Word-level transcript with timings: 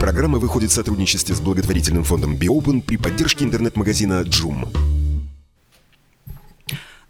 Программа 0.00 0.38
выходит 0.38 0.70
в 0.70 0.74
сотрудничестве 0.74 1.34
с 1.34 1.40
благотворительным 1.40 2.04
фондом 2.04 2.36
Биопен 2.36 2.82
при 2.82 2.98
поддержке 2.98 3.46
интернет-магазина 3.46 4.22
Джум. 4.22 4.68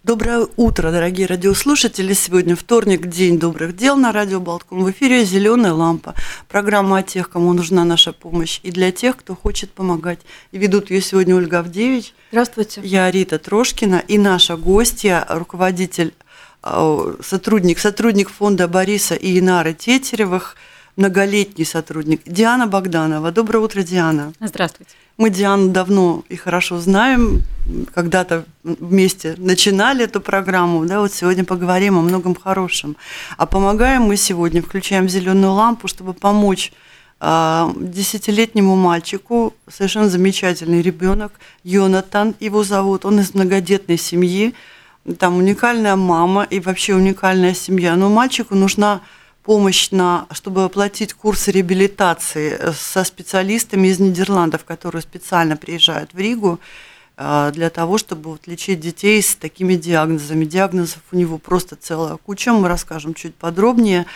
Доброе 0.04 0.46
утро, 0.56 0.92
дорогие 0.92 1.27
радиослушатели. 1.27 2.12
Сегодня 2.12 2.54
вторник, 2.54 3.08
день 3.08 3.41
добрых 3.41 3.77
дел 3.77 3.96
на 3.96 4.12
радио 4.12 4.38
Болтком. 4.38 4.84
В 4.84 4.91
эфире 4.92 5.24
«Зеленая 5.24 5.72
лампа». 5.72 6.14
Программа 6.48 6.98
о 6.98 7.02
тех, 7.02 7.28
кому 7.28 7.52
нужна 7.54 7.84
наша 7.84 8.12
помощь, 8.12 8.60
и 8.62 8.70
для 8.70 8.92
тех, 8.92 9.16
кто 9.16 9.34
хочет 9.34 9.72
помогать. 9.72 10.20
И 10.52 10.58
ведут 10.58 10.92
ее 10.92 11.00
сегодня 11.00 11.34
Ольга 11.34 11.58
Авдевич. 11.58 12.14
Здравствуйте. 12.30 12.82
Я 12.84 13.10
Рита 13.10 13.41
Трошкина 13.41 14.00
и 14.06 14.16
наша 14.16 14.56
гостья, 14.56 15.27
руководитель, 15.28 16.14
э, 16.62 17.14
сотрудник, 17.20 17.80
сотрудник 17.80 18.30
фонда 18.30 18.68
Бориса 18.68 19.16
и 19.16 19.41
Инары 19.41 19.74
Тетеревых– 19.74 20.55
многолетний 20.96 21.64
сотрудник 21.64 22.23
Диана 22.24 22.66
Богданова. 22.66 23.30
Доброе 23.30 23.59
утро, 23.59 23.82
Диана. 23.82 24.32
Здравствуйте. 24.41 24.92
Мы 25.19 25.30
Диану 25.30 25.70
давно 25.70 26.25
и 26.28 26.36
хорошо 26.36 26.78
знаем, 26.78 27.42
когда-то 27.94 28.44
вместе 28.62 29.34
начинали 29.39 30.05
эту 30.05 30.20
программу, 30.20 30.84
да, 30.86 31.00
вот 31.00 31.12
сегодня 31.12 31.44
поговорим 31.44 31.98
о 31.98 32.02
многом 32.02 32.34
хорошем. 32.34 32.97
А 33.36 33.47
помогаем 33.47 34.02
мы 34.02 34.17
сегодня, 34.17 34.62
включаем 34.62 35.08
зеленую 35.08 35.52
лампу, 35.52 35.89
чтобы 35.89 36.12
помочь 36.12 36.72
а, 37.19 37.72
десятилетнему 37.77 38.77
мальчику, 38.77 39.55
совершенно 39.69 40.11
замечательный 40.11 40.83
ребенок, 40.83 41.33
Йонатан 41.64 42.34
его 42.41 42.62
зовут, 42.62 43.06
он 43.06 43.20
из 43.20 43.34
многодетной 43.34 43.97
семьи, 43.97 44.55
там 45.19 45.36
уникальная 45.39 45.97
мама 45.97 46.47
и 46.50 46.61
вообще 46.61 46.94
уникальная 46.94 47.55
семья, 47.55 47.97
но 47.97 48.11
мальчику 48.11 48.55
нужна 48.55 49.00
помощь 49.47 49.91
на, 49.92 50.27
чтобы 50.33 50.64
оплатить 50.64 51.14
курсы 51.14 51.52
реабилитации 51.52 52.56
э, 52.58 52.72
со 52.72 53.05
специалистами 53.05 53.89
из 53.89 54.00
Нидерландов, 54.00 54.64
которые 54.64 55.02
специально 55.02 55.56
приезжают 55.56 56.12
в 56.12 56.19
Ригу 56.19 56.58
э, 57.16 57.52
для 57.55 57.70
того, 57.70 57.97
чтобы 57.97 58.30
вот 58.30 58.48
лечить 58.48 58.80
детей 58.80 59.22
с 59.22 59.36
такими 59.36 59.77
диагнозами. 59.77 60.44
Диагнозов 60.44 61.00
у 61.12 61.17
него 61.17 61.39
просто 61.39 61.77
целая 61.77 62.17
куча. 62.17 62.52
Мы 62.52 62.67
расскажем 62.67 63.14
чуть 63.14 63.36
подробнее, 63.36 64.06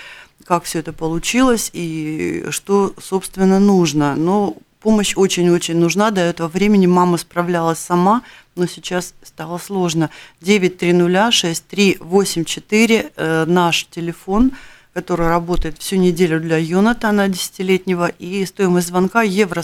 как 0.45 0.64
все 0.64 0.81
это 0.81 0.92
получилось 0.92 1.70
и 1.73 2.47
что, 2.51 2.92
собственно, 3.01 3.61
нужно. 3.61 4.17
Но 4.17 4.56
помощь 4.81 5.17
очень-очень 5.17 5.77
нужна. 5.77 6.11
До 6.11 6.23
этого 6.23 6.48
времени 6.48 6.89
мама 6.89 7.19
справлялась 7.19 7.78
сама, 7.78 8.23
но 8.56 8.67
сейчас 8.67 9.14
стало 9.23 9.58
сложно. 9.58 10.11
9306384 10.42 13.12
э, 13.14 13.45
наш 13.47 13.84
телефон– 13.84 14.51
который 14.92 15.28
работает 15.28 15.78
всю 15.78 15.96
неделю 15.96 16.41
для 16.41 16.58
Йонатана, 16.58 17.28
десятилетнего, 17.28 18.08
и 18.08 18.44
стоимость 18.44 18.88
звонка 18.88 19.22
евро 19.22 19.62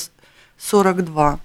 42. 0.58 1.40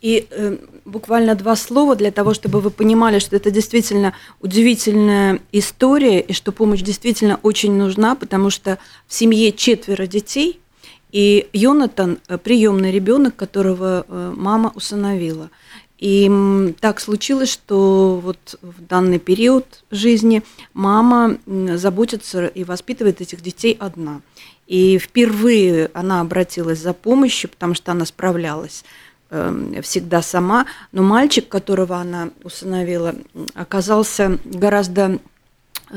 И 0.00 0.26
э, 0.30 0.56
буквально 0.84 1.34
два 1.36 1.54
слова 1.54 1.94
для 1.94 2.10
того, 2.10 2.34
чтобы 2.34 2.60
вы 2.60 2.70
понимали, 2.70 3.20
что 3.20 3.36
это 3.36 3.50
действительно 3.50 4.14
удивительная 4.40 5.40
история, 5.52 6.20
и 6.20 6.32
что 6.32 6.50
помощь 6.50 6.82
действительно 6.82 7.38
очень 7.42 7.72
нужна, 7.72 8.16
потому 8.16 8.50
что 8.50 8.78
в 9.06 9.14
семье 9.14 9.52
четверо 9.52 10.06
детей, 10.06 10.58
и 11.12 11.48
Йонатан 11.52 12.18
э, 12.26 12.38
приемный 12.38 12.90
ребенок, 12.90 13.36
которого 13.36 14.04
э, 14.08 14.32
мама 14.36 14.72
усыновила– 14.74 15.50
и 16.02 16.74
так 16.80 16.98
случилось, 16.98 17.48
что 17.48 18.20
вот 18.20 18.58
в 18.60 18.84
данный 18.84 19.20
период 19.20 19.84
жизни 19.92 20.42
мама 20.74 21.38
заботится 21.46 22.46
и 22.48 22.64
воспитывает 22.64 23.20
этих 23.20 23.40
детей 23.40 23.76
одна. 23.78 24.20
И 24.66 24.98
впервые 24.98 25.92
она 25.94 26.20
обратилась 26.20 26.80
за 26.80 26.92
помощью, 26.92 27.50
потому 27.50 27.74
что 27.74 27.92
она 27.92 28.04
справлялась 28.04 28.84
эм, 29.30 29.80
всегда 29.82 30.22
сама, 30.22 30.66
но 30.90 31.04
мальчик, 31.04 31.48
которого 31.48 31.96
она 31.98 32.30
усыновила, 32.42 33.14
оказался 33.54 34.40
гораздо 34.44 35.20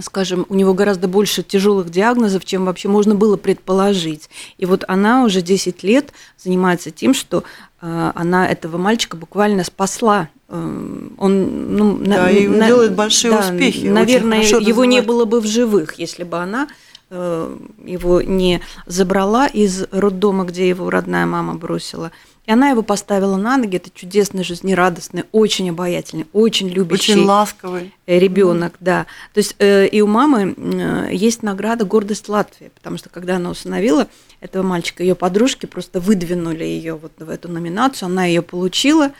скажем, 0.01 0.45
у 0.49 0.55
него 0.55 0.73
гораздо 0.73 1.07
больше 1.07 1.43
тяжелых 1.43 1.89
диагнозов, 1.89 2.45
чем 2.45 2.65
вообще 2.65 2.87
можно 2.87 3.15
было 3.15 3.37
предположить. 3.37 4.29
И 4.57 4.65
вот 4.65 4.83
она 4.87 5.23
уже 5.23 5.41
10 5.41 5.83
лет 5.83 6.11
занимается 6.37 6.91
тем, 6.91 7.13
что 7.13 7.43
э, 7.81 8.11
она 8.15 8.47
этого 8.47 8.77
мальчика 8.77 9.17
буквально 9.17 9.63
спасла. 9.63 10.29
Э, 10.49 11.09
он, 11.17 11.75
ну, 11.75 11.97
да, 11.97 12.23
на, 12.23 12.29
и 12.29 12.47
на, 12.47 12.67
делает 12.67 12.93
большие 12.93 13.31
да, 13.31 13.39
успехи. 13.39 13.87
Наверное, 13.87 14.41
его 14.41 14.85
не 14.85 15.01
было 15.01 15.25
бы 15.25 15.39
в 15.41 15.47
живых, 15.47 15.95
если 15.97 16.23
бы 16.23 16.37
она 16.37 16.67
э, 17.09 17.57
его 17.85 18.21
не 18.21 18.61
забрала 18.85 19.47
из 19.47 19.85
роддома, 19.91 20.45
где 20.45 20.67
его 20.67 20.89
родная 20.89 21.25
мама 21.25 21.55
бросила. 21.55 22.11
И 22.45 22.51
она 22.51 22.69
его 22.69 22.81
поставила 22.81 23.37
на 23.37 23.57
ноги. 23.57 23.77
Это 23.77 23.89
чудесный, 23.93 24.43
жизнерадостный, 24.43 25.23
очень 25.31 25.69
обаятельный, 25.69 26.25
очень 26.33 26.67
любящий. 26.69 27.13
Очень 27.13 27.25
ласковый. 27.25 27.93
Ребенок, 28.05 28.73
mm. 28.73 28.77
да. 28.81 29.05
То 29.33 29.37
есть 29.39 29.55
э, 29.59 29.87
и 29.87 30.01
у 30.01 30.07
мамы 30.07 30.53
э, 30.55 31.09
есть 31.11 31.43
награда 31.43 31.85
«Гордость 31.85 32.27
Латвии», 32.29 32.71
потому 32.75 32.97
что 32.97 33.09
когда 33.09 33.37
она 33.37 33.49
установила 33.49 34.07
этого 34.41 34.63
мальчика, 34.63 35.01
ее 35.01 35.15
подружки 35.15 35.65
просто 35.65 35.99
выдвинули 35.99 36.63
ее 36.63 36.93
вот 36.95 37.13
в 37.17 37.29
эту 37.29 37.49
номинацию, 37.49 38.05
она 38.07 38.25
ее 38.25 38.43
получила. 38.43 39.11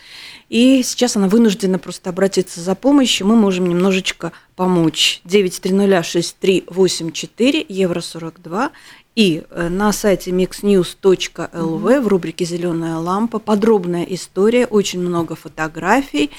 И 0.49 0.83
сейчас 0.83 1.15
она 1.15 1.27
вынуждена 1.27 1.79
просто 1.79 2.11
обратиться 2.11 2.61
за 2.61 2.75
помощью. 2.75 3.25
Мы 3.25 3.35
можем 3.35 3.67
немножечко 3.67 4.31
помочь. 4.55 5.21
9306384, 5.25 7.65
евро 7.67 8.01
42. 8.01 8.69
И 9.15 9.43
э, 9.49 9.69
на 9.69 9.93
сайте 9.93 10.31
mixnews.lv 10.31 12.01
в 12.01 12.07
рубрике 12.07 12.43
«Зеленая 12.43 12.97
лампа» 12.97 13.39
подробная 13.39 14.03
история, 14.03 14.65
очень 14.65 14.99
много 14.99 15.35
фотографий 15.35 16.31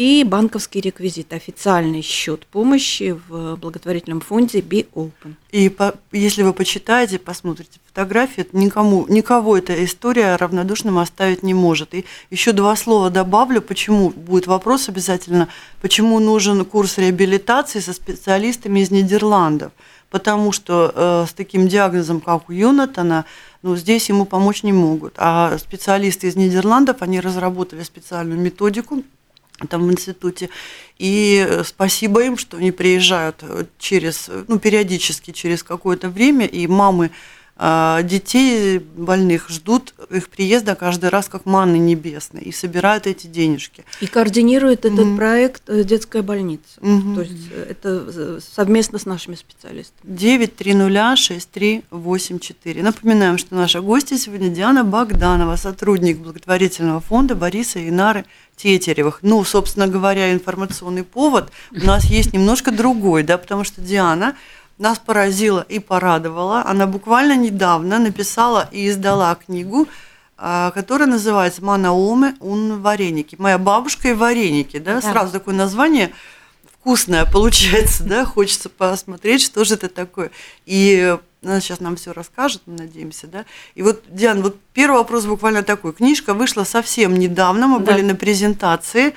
и 0.00 0.24
банковский 0.24 0.80
реквизит, 0.80 1.34
официальный 1.34 2.00
счет 2.00 2.46
помощи 2.46 3.20
в 3.28 3.56
благотворительном 3.56 4.22
фонде 4.22 4.60
Be 4.60 4.86
Open. 4.94 5.34
И 5.50 5.68
по, 5.68 5.94
если 6.10 6.42
вы 6.42 6.54
почитаете, 6.54 7.18
посмотрите 7.18 7.78
фотографии, 7.86 8.46
никому, 8.54 9.04
никого 9.10 9.58
эта 9.58 9.84
история 9.84 10.36
равнодушным 10.36 10.96
оставить 10.96 11.42
не 11.42 11.52
может. 11.52 11.94
И 11.94 12.06
еще 12.30 12.52
два 12.52 12.76
слова 12.76 13.10
добавлю, 13.10 13.60
почему, 13.60 14.08
будет 14.08 14.46
вопрос 14.46 14.88
обязательно, 14.88 15.48
почему 15.82 16.18
нужен 16.18 16.64
курс 16.64 16.96
реабилитации 16.96 17.80
со 17.80 17.92
специалистами 17.92 18.80
из 18.80 18.90
Нидерландов– 18.90 19.72
потому 20.10 20.50
что 20.50 20.92
э, 20.92 21.26
с 21.28 21.32
таким 21.32 21.68
диагнозом, 21.68 22.20
как 22.20 22.48
у 22.48 22.52
Йонатана, 22.52 23.26
ну, 23.62 23.76
здесь 23.76 24.08
ему 24.08 24.24
помочь 24.24 24.64
не 24.64 24.72
могут. 24.72 25.14
А 25.18 25.56
специалисты 25.58 26.26
из 26.26 26.34
Нидерландов, 26.34 26.96
они 27.00 27.20
разработали 27.20 27.84
специальную 27.84 28.40
методику 28.40 29.04
там 29.68 29.86
в 29.86 29.92
институте. 29.92 30.50
И 30.98 31.44
э, 31.48 31.64
спасибо 31.64 32.22
им, 32.24 32.36
что 32.36 32.56
они 32.56 32.72
приезжают 32.72 33.42
через, 33.78 34.30
ну, 34.48 34.58
периодически 34.58 35.30
через 35.30 35.62
какое-то 35.62 36.08
время, 36.08 36.46
и 36.46 36.66
мамы 36.66 37.10
детей 37.60 38.78
больных 38.78 39.50
ждут 39.50 39.92
их 40.08 40.30
приезда 40.30 40.74
каждый 40.74 41.10
раз 41.10 41.28
как 41.28 41.44
манны 41.44 41.76
небесной 41.76 42.40
и 42.42 42.52
собирают 42.52 43.06
эти 43.06 43.26
денежки. 43.26 43.84
И 44.00 44.06
координирует 44.06 44.86
этот 44.86 45.00
mm-hmm. 45.00 45.16
проект 45.16 45.68
э, 45.68 45.84
детская 45.84 46.22
больница. 46.22 46.80
Mm-hmm. 46.80 47.14
То 47.14 47.20
есть 47.20 47.48
э, 47.52 47.66
это 47.70 48.02
э, 48.06 48.38
совместно 48.40 48.98
с 48.98 49.04
нашими 49.04 49.34
специалистами. 49.34 50.10
9306384. 50.10 52.82
Напоминаем, 52.82 53.36
что 53.36 53.54
наша 53.54 53.82
гостья 53.82 54.16
сегодня 54.16 54.48
Диана 54.48 54.82
Богданова, 54.82 55.56
сотрудник 55.56 56.16
благотворительного 56.18 57.00
фонда 57.00 57.34
Бориса 57.34 57.78
и 57.78 57.90
Нары 57.90 58.24
Тетеревых. 58.56 59.18
Ну, 59.22 59.44
собственно 59.44 59.86
говоря, 59.86 60.32
информационный 60.32 61.04
повод 61.04 61.50
у 61.72 61.84
нас 61.84 62.04
есть 62.04 62.32
немножко 62.32 62.70
другой, 62.70 63.22
да, 63.22 63.36
потому 63.38 63.64
что 63.64 63.80
Диана 63.80 64.36
нас 64.80 64.98
поразила 64.98 65.64
и 65.68 65.78
порадовала. 65.78 66.64
Она 66.64 66.86
буквально 66.86 67.36
недавно 67.36 67.98
написала 67.98 68.68
и 68.72 68.88
издала 68.88 69.34
книгу, 69.34 69.86
а, 70.38 70.70
которая 70.70 71.06
называется 71.06 71.62
«Манаоме 71.62 72.34
ун 72.40 72.80
вареники». 72.80 73.36
«Моя 73.38 73.58
бабушка 73.58 74.08
и 74.08 74.14
вареники». 74.14 74.78
Да? 74.78 75.00
Да. 75.00 75.12
Сразу 75.12 75.32
такое 75.32 75.54
название 75.54 76.12
вкусное 76.80 77.26
получается, 77.26 78.04
да, 78.04 78.24
хочется 78.24 78.70
посмотреть, 78.70 79.42
что 79.42 79.64
же 79.64 79.74
это 79.74 79.90
такое. 79.90 80.30
И 80.64 81.14
она 81.42 81.60
сейчас 81.60 81.80
нам 81.80 81.96
все 81.96 82.12
расскажет, 82.12 82.62
мы 82.64 82.78
надеемся, 82.78 83.26
да. 83.26 83.44
И 83.74 83.82
вот, 83.82 84.02
Диана, 84.08 84.40
вот 84.40 84.56
первый 84.72 84.96
вопрос 84.96 85.26
буквально 85.26 85.62
такой. 85.62 85.92
Книжка 85.92 86.32
вышла 86.32 86.64
совсем 86.64 87.18
недавно, 87.18 87.66
мы 87.66 87.80
да. 87.80 87.92
были 87.92 88.02
на 88.02 88.14
презентации, 88.14 89.14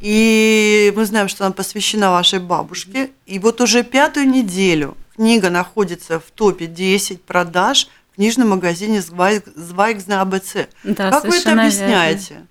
и 0.00 0.92
мы 0.96 1.04
знаем, 1.04 1.28
что 1.28 1.46
она 1.46 1.52
посвящена 1.52 2.10
вашей 2.10 2.40
бабушке. 2.40 3.10
И 3.26 3.38
вот 3.38 3.60
уже 3.60 3.84
пятую 3.84 4.28
неделю 4.28 4.96
книга 5.14 5.50
находится 5.50 6.20
в 6.20 6.30
топе 6.30 6.66
10 6.66 7.22
продаж 7.22 7.88
в 8.12 8.16
книжном 8.16 8.50
магазине 8.50 9.02
Звайгз 9.02 10.06
на 10.06 10.20
АБЦ. 10.20 10.68
Да, 10.84 11.10
как 11.10 11.24
вы 11.24 11.36
это 11.36 11.52
объясняете? 11.52 12.34
Верно. 12.34 12.46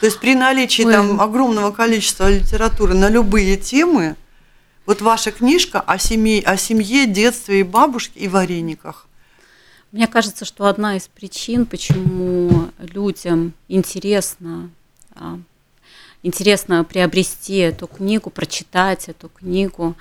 То 0.00 0.06
есть 0.06 0.18
при 0.18 0.34
наличии 0.34 0.82
Ой. 0.82 0.92
там 0.92 1.20
огромного 1.20 1.72
количества 1.72 2.30
литературы 2.30 2.94
на 2.94 3.10
любые 3.10 3.58
темы, 3.58 4.16
вот 4.86 5.02
ваша 5.02 5.30
книжка 5.30 5.80
о 5.80 5.98
семье, 5.98 6.42
о 6.42 6.56
семье, 6.56 7.06
детстве 7.06 7.60
и 7.60 7.62
бабушке 7.62 8.18
и 8.20 8.26
варениках. 8.26 9.06
Мне 9.92 10.06
кажется, 10.06 10.44
что 10.44 10.66
одна 10.66 10.96
из 10.96 11.06
причин, 11.08 11.66
почему 11.66 12.70
людям 12.78 13.52
интересно, 13.68 14.70
а, 15.14 15.38
интересно 16.22 16.82
приобрести 16.84 17.56
эту 17.56 17.86
книгу, 17.86 18.30
прочитать 18.30 19.08
эту 19.08 19.28
книгу, 19.28 19.96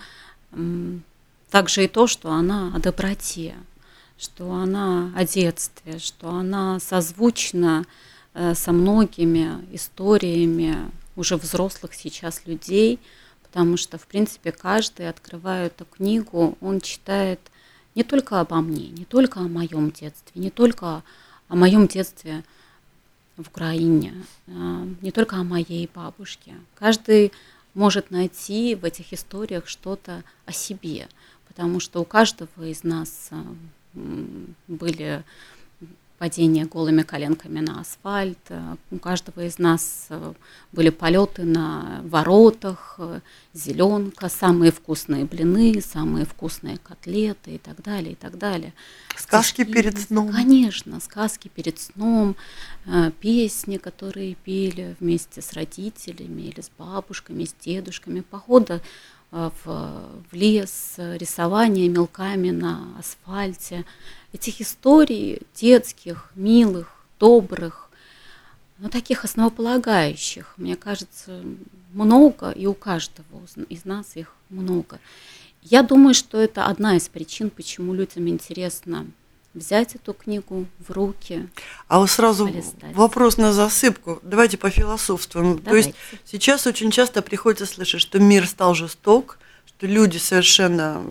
также 1.50 1.86
и 1.86 1.88
то, 1.88 2.07
что 2.07 2.31
она 2.31 2.72
о 2.75 2.80
доброте, 2.80 3.56
что 4.18 4.54
она 4.54 5.12
о 5.16 5.25
детстве, 5.25 6.00
что 6.00 6.30
она 6.30 6.80
созвучна 6.80 7.86
Э, 8.34 8.54
со 8.54 8.72
многими 8.72 9.66
историями 9.74 10.78
уже 11.16 11.36
взрослых 11.36 11.94
сейчас 11.94 12.44
людей, 12.46 13.00
потому 13.44 13.75
что, 13.75 13.98
в 13.98 14.06
принципе, 14.06 14.51
каждый, 14.51 15.10
открывая 15.10 15.68
эту 15.68 15.86
книгу, 15.86 16.57
он 16.62 16.80
читает 16.80 17.40
не 17.96 18.04
только 18.04 18.40
обо 18.40 18.62
мне, 18.62 18.90
не 18.90 19.06
только 19.06 19.40
о 19.40 19.48
моем 19.48 19.92
детстве, 19.92 20.42
не 20.42 20.51
только 20.51 21.04
о 21.48 21.56
моем 21.56 21.88
детстве 21.88 22.44
в 23.36 23.48
Украине, 23.48 24.13
а, 24.48 24.86
не 25.01 25.12
только 25.12 25.38
о 25.38 25.44
моей 25.44 25.90
бабушке. 25.94 26.54
Каждый 26.75 27.34
может 27.74 28.12
найти 28.12 28.75
в 28.75 28.86
этих 28.86 29.12
историях 29.12 29.68
что-то 29.68 30.24
о 30.46 30.51
себе, 30.51 31.10
потому 31.60 31.82
что 31.82 32.00
у 32.00 32.06
каждого 32.06 32.64
из 32.64 32.86
нас 32.86 33.32
были 34.70 35.26
падение 36.18 36.64
голыми 36.64 37.02
коленками 37.02 37.60
на 37.60 37.82
асфальт. 37.82 38.38
У 38.92 38.98
каждого 38.98 39.46
из 39.46 39.58
нас 39.60 40.08
э, 40.10 40.34
были 40.74 40.90
полеты 40.90 41.44
на 41.44 42.02
воротах, 42.04 42.96
э, 42.98 43.20
зеленка, 43.54 44.28
самые 44.30 44.72
вкусные 44.72 45.26
блины, 45.26 45.82
самые 45.82 46.26
вкусные 46.26 46.78
котлеты 46.78 47.56
и 47.56 47.58
так 47.58 47.82
далее, 47.82 48.14
и 48.14 48.16
так 48.16 48.38
далее. 48.38 48.74
Сказки 49.18 49.64
Стишки, 49.64 49.74
перед 49.74 49.98
сном. 50.00 50.32
Конечно, 50.32 51.00
сказки 51.00 51.50
перед 51.54 51.80
сном, 51.80 52.36
э, 52.86 53.12
песни, 53.20 53.78
которые 53.78 54.36
пели 54.36 54.96
вместе 55.00 55.42
с 55.42 55.54
родителями 55.54 56.44
или 56.44 56.60
с 56.62 56.72
бабушками, 56.78 57.46
с 57.46 57.54
дедушками, 57.66 58.22
похода 58.22 58.82
в, 59.31 59.52
в 59.66 60.34
лес, 60.34 60.96
рисование 60.98 61.88
мелками 61.88 62.50
на 62.50 62.96
асфальте 62.98 63.86
этих 64.34 64.62
историй 64.62 65.42
детских, 65.56 66.31
милых, 66.36 66.94
добрых, 67.20 67.90
но 68.80 68.90
таких 68.90 69.26
основополагающих, 69.26 70.54
мне 70.58 70.76
кажется, 70.76 71.44
много, 71.94 72.52
и 72.52 72.66
у 72.66 72.74
каждого 72.74 73.42
из 73.68 73.86
нас 73.86 74.16
их 74.16 74.34
много. 74.50 75.00
Я 75.62 75.84
думаю, 75.84 76.14
что 76.14 76.40
это 76.40 76.66
одна 76.66 76.96
из 76.96 77.10
причин, 77.10 77.50
почему 77.50 77.94
людям 77.94 78.28
интересно 78.30 79.08
взять 79.60 79.96
эту 79.96 80.14
книгу 80.14 80.66
в 80.80 80.92
руки. 80.92 81.48
А 81.88 82.00
вот 82.00 82.10
сразу 82.10 82.48
полистать. 82.48 82.96
вопрос 82.96 83.38
на 83.38 83.54
засыпку. 83.54 84.20
Давайте 84.24 84.58
пофилософствуем. 84.58 85.60
Давайте. 85.60 85.70
То 85.70 85.76
есть 85.76 86.24
сейчас 86.26 86.66
очень 86.66 86.92
часто 86.92 87.22
приходится 87.22 87.66
слышать, 87.66 88.02
что 88.02 88.20
мир 88.20 88.48
стал 88.48 88.74
жесток, 88.74 89.38
что 89.68 89.88
люди 89.88 90.18
совершенно 90.18 91.02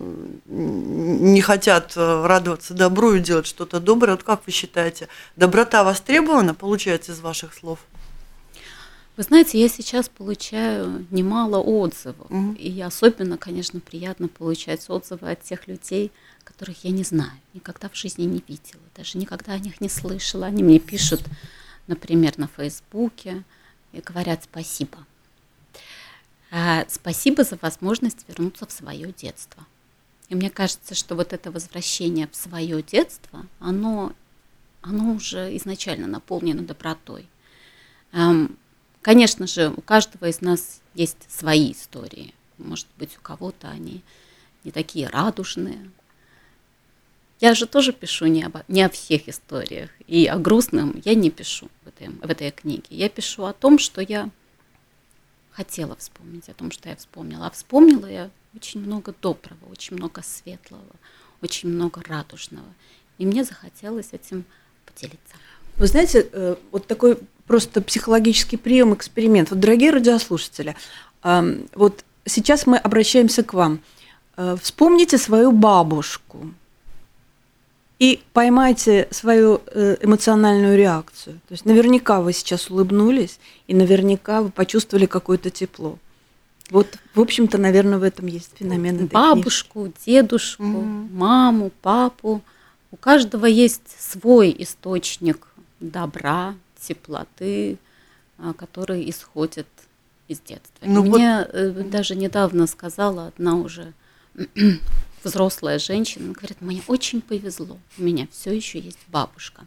не 0.45 1.41
хотят 1.41 1.93
э, 1.95 2.25
радоваться 2.25 2.73
добру 2.73 3.13
и 3.13 3.19
делать 3.19 3.47
что-то 3.47 3.79
доброе. 3.79 4.11
Вот 4.11 4.23
как 4.23 4.45
вы 4.45 4.51
считаете, 4.51 5.07
доброта 5.35 5.83
востребована, 5.83 6.53
получается, 6.53 7.13
из 7.13 7.19
ваших 7.19 7.53
слов? 7.53 7.79
Вы 9.19 9.23
знаете, 9.23 9.59
я 9.59 9.67
сейчас 9.67 10.07
получаю 10.07 11.05
немало 11.11 11.57
отзывов. 11.57 12.31
Угу. 12.31 12.53
И 12.53 12.79
особенно, 12.79 13.37
конечно, 13.37 13.81
приятно 13.81 14.29
получать 14.29 14.89
отзывы 14.89 15.31
от 15.31 15.43
тех 15.43 15.67
людей, 15.67 16.11
которых 16.49 16.83
я 16.83 16.91
не 16.91 17.03
знаю, 17.03 17.31
никогда 17.53 17.87
в 17.87 17.95
жизни 17.95 18.23
не 18.23 18.43
видела, 18.47 18.81
даже 18.95 19.17
никогда 19.17 19.53
о 19.53 19.59
них 19.59 19.79
не 19.79 19.87
слышала. 19.89 20.47
Они 20.47 20.63
мне 20.63 20.79
пишут, 20.79 21.21
например, 21.87 22.37
на 22.37 22.47
Фейсбуке 22.47 23.43
и 23.93 24.01
говорят 24.01 24.43
спасибо. 24.43 25.05
А, 26.51 26.85
спасибо 26.89 27.43
за 27.43 27.57
возможность 27.61 28.25
вернуться 28.27 28.65
в 28.65 28.71
свое 28.71 29.13
детство. 29.13 29.65
И 30.27 30.35
мне 30.35 30.49
кажется, 30.49 30.95
что 30.95 31.15
вот 31.15 31.31
это 31.33 31.51
возвращение 31.51 32.27
в 32.27 32.35
свое 32.35 32.83
детство, 32.83 33.45
оно, 33.59 34.13
оно 34.81 35.13
уже 35.13 35.55
изначально 35.57 36.07
наполнено 36.07 36.63
добротой. 36.63 37.27
Конечно 39.01 39.47
же, 39.47 39.73
у 39.75 39.81
каждого 39.81 40.25
из 40.25 40.41
нас 40.41 40.81
есть 40.93 41.17
свои 41.29 41.71
истории. 41.71 42.33
Может 42.57 42.87
быть, 42.97 43.17
у 43.17 43.21
кого-то 43.21 43.69
они 43.69 44.01
не 44.63 44.71
такие 44.71 45.07
радужные. 45.07 45.89
Я 47.39 47.53
же 47.53 47.67
тоже 47.67 47.93
пишу 47.93 48.25
не, 48.25 48.43
об, 48.43 48.57
не 48.67 48.83
о 48.83 48.89
всех 48.89 49.29
историях. 49.29 49.89
И 50.07 50.25
о 50.25 50.37
грустном 50.37 51.01
я 51.05 51.15
не 51.15 51.29
пишу 51.29 51.69
в 51.83 51.87
этой, 51.87 52.09
в 52.09 52.29
этой 52.29 52.51
книге. 52.51 52.83
Я 52.89 53.09
пишу 53.09 53.45
о 53.45 53.53
том, 53.53 53.79
что 53.79 54.01
я 54.01 54.29
хотела 55.51 55.95
вспомнить 55.95 56.49
о 56.49 56.53
том, 56.53 56.71
что 56.71 56.89
я 56.89 56.95
вспомнила. 56.95 57.47
А 57.47 57.51
вспомнила 57.51 58.07
я 58.07 58.29
очень 58.55 58.81
много 58.81 59.13
доброго, 59.21 59.59
очень 59.71 59.95
много 59.95 60.21
светлого, 60.21 60.83
очень 61.41 61.69
много 61.69 62.01
радужного. 62.05 62.67
И 63.17 63.25
мне 63.25 63.43
захотелось 63.43 64.09
этим 64.11 64.43
поделиться. 64.85 65.35
Вы 65.77 65.87
знаете, 65.87 66.27
э, 66.31 66.55
вот 66.71 66.87
такой 66.87 67.17
просто 67.47 67.81
психологический 67.81 68.57
прием, 68.57 68.93
эксперимент. 68.93 69.49
Вот, 69.49 69.59
дорогие 69.59 69.91
радиослушатели, 69.91 70.75
вот 71.23 72.05
сейчас 72.25 72.67
мы 72.67 72.77
обращаемся 72.77 73.43
к 73.43 73.53
вам. 73.53 73.81
Э, 74.37 74.55
вспомните 74.61 75.17
свою 75.17 75.51
бабушку, 75.51 76.53
и 77.99 78.21
поймайте 78.31 79.09
свою 79.11 79.61
э, 79.67 79.97
эмоциональную 80.01 80.77
реакцию. 80.77 81.35
То 81.47 81.51
есть 81.51 81.65
наверняка 81.65 82.21
вы 82.21 82.31
сейчас 82.31 82.69
улыбнулись, 82.69 83.39
и 83.67 83.75
наверняка 83.75 84.41
вы 84.41 84.49
почувствовали 84.49 85.05
какое-то 85.05 85.49
тепло. 85.49 85.99
Вот, 86.69 86.87
в 87.13 87.19
общем-то, 87.19 87.57
наверное, 87.57 87.99
в 87.99 88.03
этом 88.03 88.27
есть 88.27 88.51
феномен 88.57 88.95
этой 88.95 89.07
Бабушку, 89.07 89.83
книжки. 89.83 90.05
дедушку, 90.05 90.63
mm 90.63 91.11
маму, 91.11 91.71
папу. 91.81 92.41
У 92.91 92.95
каждого 92.95 93.45
есть 93.45 93.83
свой 93.99 94.55
источник 94.57 95.47
добра, 95.79 96.55
теплоты, 96.79 97.77
а, 98.37 98.53
который 98.53 99.09
исходит 99.09 99.67
из 100.27 100.39
детства. 100.39 100.85
Ну, 100.85 101.03
Мне 101.03 101.39
вот... 101.39 101.49
Э, 101.53 101.69
даже 101.71 102.15
недавно 102.15 102.67
сказала 102.67 103.27
одна 103.27 103.55
уже 103.55 103.93
взрослая 105.23 105.79
женщина, 105.79 106.25
она 106.25 106.33
говорит, 106.33 106.61
мне 106.61 106.83
очень 106.87 107.21
повезло, 107.21 107.77
у 107.97 108.01
меня 108.01 108.27
все 108.31 108.51
еще 108.51 108.79
есть 108.79 108.99
бабушка. 109.07 109.65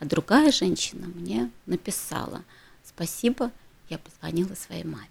А 0.00 0.04
другая 0.04 0.52
женщина 0.52 1.06
мне 1.08 1.50
написала, 1.66 2.42
спасибо, 2.84 3.50
я 3.88 3.98
позвонила 3.98 4.54
своей 4.54 4.84
маме. 4.84 5.08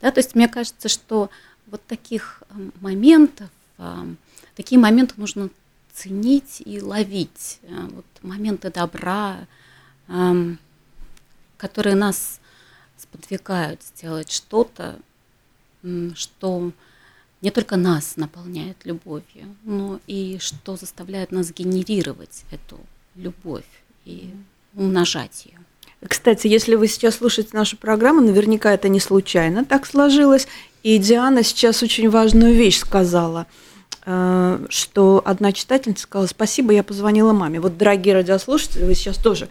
Да, 0.00 0.10
то 0.10 0.18
есть 0.18 0.34
мне 0.34 0.48
кажется, 0.48 0.88
что 0.88 1.30
вот 1.66 1.84
таких 1.86 2.42
эм, 2.50 2.72
моментов, 2.80 3.50
эм, 3.78 4.16
такие 4.54 4.78
моменты 4.80 5.14
нужно 5.16 5.50
ценить 5.92 6.62
и 6.64 6.80
ловить. 6.80 7.58
Э, 7.62 7.88
вот 7.90 8.04
моменты 8.22 8.70
добра, 8.70 9.46
эм, 10.08 10.58
которые 11.56 11.96
нас 11.96 12.40
сподвигают 12.96 13.82
сделать 13.82 14.30
что-то, 14.30 14.98
что 16.14 16.72
не 17.44 17.50
только 17.50 17.76
нас 17.76 18.16
наполняет 18.16 18.78
любовью, 18.84 19.54
но 19.64 20.00
и 20.06 20.38
что 20.40 20.76
заставляет 20.76 21.30
нас 21.30 21.52
генерировать 21.52 22.44
эту 22.50 22.80
любовь 23.16 23.66
и 24.06 24.30
умножать 24.74 25.44
ее. 25.44 25.58
Кстати, 26.08 26.46
если 26.46 26.74
вы 26.74 26.88
сейчас 26.88 27.16
слушаете 27.16 27.50
нашу 27.52 27.76
программу, 27.76 28.22
наверняка 28.22 28.72
это 28.72 28.88
не 28.88 28.98
случайно 28.98 29.64
так 29.66 29.84
сложилось. 29.84 30.48
И 30.82 30.96
Диана 30.98 31.42
сейчас 31.42 31.82
очень 31.82 32.08
важную 32.08 32.54
вещь 32.54 32.78
сказала, 32.78 33.46
э, 34.06 34.66
что 34.70 35.22
одна 35.24 35.52
читательница 35.52 36.04
сказала, 36.04 36.26
спасибо, 36.26 36.72
я 36.72 36.82
позвонила 36.82 37.34
маме. 37.34 37.60
Вот, 37.60 37.76
дорогие 37.76 38.14
радиослушатели, 38.14 38.84
вы 38.84 38.94
сейчас 38.94 39.18
тоже 39.18 39.48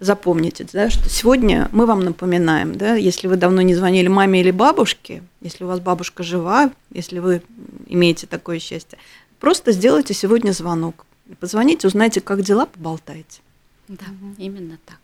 запомните, 0.00 0.66
да, 0.72 0.90
что 0.90 1.08
сегодня 1.08 1.68
мы 1.72 1.86
вам 1.86 2.00
напоминаем, 2.00 2.74
да, 2.74 2.94
если 2.94 3.28
вы 3.28 3.36
давно 3.36 3.62
не 3.62 3.74
звонили 3.74 4.08
маме 4.08 4.40
или 4.40 4.50
бабушке, 4.50 5.22
если 5.40 5.64
у 5.64 5.66
вас 5.68 5.78
бабушка 5.78 6.22
жива, 6.22 6.72
если 6.90 7.18
вы 7.18 7.42
имеете 7.86 8.26
такое 8.26 8.58
счастье, 8.58 8.98
просто 9.38 9.72
сделайте 9.72 10.14
сегодня 10.14 10.52
звонок. 10.52 11.06
Позвоните, 11.38 11.86
узнайте, 11.86 12.20
как 12.20 12.42
дела, 12.42 12.66
поболтайте. 12.66 13.40
Да, 13.88 14.06
именно 14.38 14.78
так. 14.84 14.98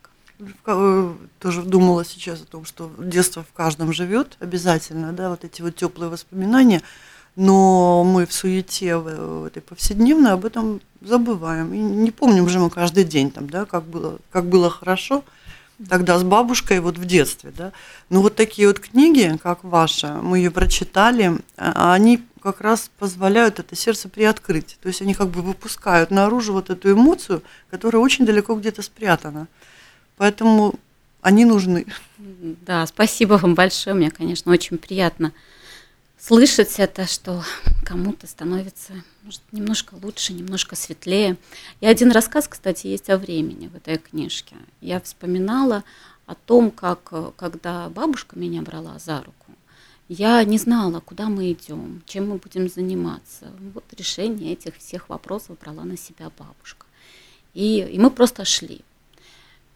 Э, 0.67 1.15
тоже 1.39 1.63
думала 1.63 2.05
сейчас 2.05 2.43
о 2.43 2.47
том, 2.47 2.65
что 2.65 2.91
детство 2.99 3.43
в 3.43 3.53
каждом 3.53 3.93
живет 3.93 4.37
обязательно, 4.41 5.13
да, 5.13 5.31
вот 5.31 5.45
эти 5.45 5.63
вот 5.63 5.77
теплые 5.77 6.11
воспоминания, 6.11 6.83
но 7.37 8.03
мы 8.03 8.27
в 8.27 8.33
суете 8.33 8.97
в 8.97 9.45
этой 9.45 9.63
повседневной 9.63 10.33
об 10.33 10.45
этом 10.45 10.81
забываем. 11.03 11.73
И 11.75 11.79
не 11.79 12.11
помним 12.11 12.49
же 12.49 12.59
мы 12.59 12.71
каждый 12.71 13.05
день, 13.05 13.31
там, 13.31 13.49
да, 13.49 13.67
как, 13.67 13.85
было, 13.85 14.19
как 14.31 14.47
было 14.47 14.71
хорошо 14.71 15.23
тогда 15.89 16.19
с 16.19 16.23
бабушкой 16.23 16.81
вот 16.81 16.97
в 16.97 17.05
детстве. 17.05 17.53
Да. 17.57 17.73
Но 18.09 18.23
вот 18.23 18.35
такие 18.35 18.69
вот 18.69 18.81
книги, 18.81 19.39
как 19.43 19.63
ваша, 19.63 20.21
мы 20.23 20.39
ее 20.39 20.51
прочитали, 20.51 21.39
а, 21.57 21.93
они 21.93 22.23
как 22.43 22.61
раз 22.61 22.91
позволяют 22.99 23.59
это 23.59 23.77
сердце 23.77 24.09
приоткрыть. 24.09 24.79
То 24.81 24.89
есть 24.89 25.03
они 25.03 25.15
как 25.15 25.29
бы 25.29 25.43
выпускают 25.43 26.11
наружу 26.11 26.53
вот 26.53 26.71
эту 26.71 26.93
эмоцию, 26.93 27.43
которая 27.71 28.01
очень 28.01 28.25
далеко 28.25 28.55
где-то 28.55 28.83
спрятана. 28.83 29.49
Поэтому 30.17 30.75
они 31.21 31.45
нужны. 31.45 31.87
Да, 32.19 32.87
спасибо 32.87 33.35
вам 33.35 33.55
большое. 33.55 33.95
Мне, 33.95 34.11
конечно, 34.11 34.53
очень 34.53 34.79
приятно 34.79 35.33
слышать 36.27 36.81
это, 36.81 37.07
что 37.07 37.45
кому-то 37.85 38.27
становится 38.27 38.95
может, 39.23 39.43
немножко 39.53 39.95
лучше, 40.03 40.33
немножко 40.33 40.75
светлее. 40.75 41.37
И 41.81 41.87
один 41.87 42.11
рассказ, 42.11 42.49
кстати, 42.49 42.89
есть 42.89 43.09
о 43.11 43.17
времени 43.17 43.69
в 43.69 43.77
этой 43.77 43.99
книжке. 43.99 44.57
Я 44.81 45.01
вспоминала 45.01 45.85
о 46.27 46.35
том, 46.35 46.73
как 46.73 47.13
когда 47.37 47.89
бабушка 47.91 48.37
меня 48.37 48.63
брала 48.63 48.99
за 48.99 49.19
руку, 49.19 49.53
я 50.09 50.43
не 50.43 50.59
знала, 50.59 50.99
куда 50.99 51.29
мы 51.29 51.53
идем, 51.53 52.03
чем 52.07 52.31
мы 52.31 52.39
будем 52.39 52.69
заниматься. 52.69 53.53
Вот 53.73 53.85
решение 53.97 54.55
этих 54.55 54.79
всех 54.79 55.09
вопросов 55.09 55.57
брала 55.61 55.85
на 55.85 55.97
себя 55.97 56.33
бабушка. 56.37 56.87
И, 57.55 57.79
и 57.83 57.99
мы 58.01 58.11
просто 58.11 58.45
шли. 58.45 58.81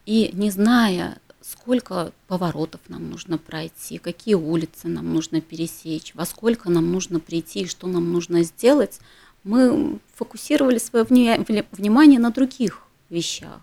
И 0.05 0.31
не 0.33 0.51
зная, 0.51 1.19
сколько 1.43 2.13
поворотов 2.29 2.81
нам 2.89 3.11
нужно 3.11 3.39
пройти, 3.39 3.99
какие 3.99 4.35
улицы 4.35 4.89
нам 4.89 5.13
нужно 5.13 5.41
пересечь, 5.41 6.15
во 6.15 6.27
сколько 6.27 6.71
нам 6.71 6.91
нужно 6.93 7.21
прийти 7.21 7.61
и 7.61 7.67
что 7.67 7.87
нам 7.87 8.13
нужно 8.13 8.43
сделать, 8.43 9.01
мы 9.45 9.99
фокусировали 10.15 10.79
свое 10.79 11.05
внимание 11.05 12.19
на 12.19 12.31
других 12.31 12.83
вещах. 13.09 13.61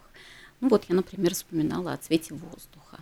Ну 0.59 0.69
вот 0.69 0.85
я, 0.89 0.95
например, 0.95 1.35
вспоминала 1.35 1.93
о 1.93 1.97
цвете 1.97 2.33
воздуха, 2.33 2.97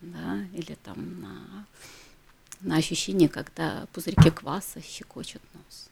да, 0.00 0.38
или 0.54 0.78
там 0.82 1.20
на, 1.20 1.66
на 2.62 2.76
ощущение, 2.76 3.28
когда 3.28 3.86
пузырьки 3.92 4.30
кваса 4.30 4.80
щекочут 4.80 5.42
нос. 5.52 5.90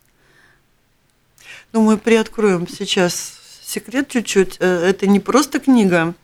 Ну, 1.72 1.82
мы 1.82 1.98
приоткроем 1.98 2.66
сейчас 2.66 3.38
секрет 3.62 4.08
чуть-чуть. 4.08 4.56
Э, 4.60 4.66
это 4.66 5.06
не 5.06 5.20
просто 5.20 5.60
книга, 5.60 6.14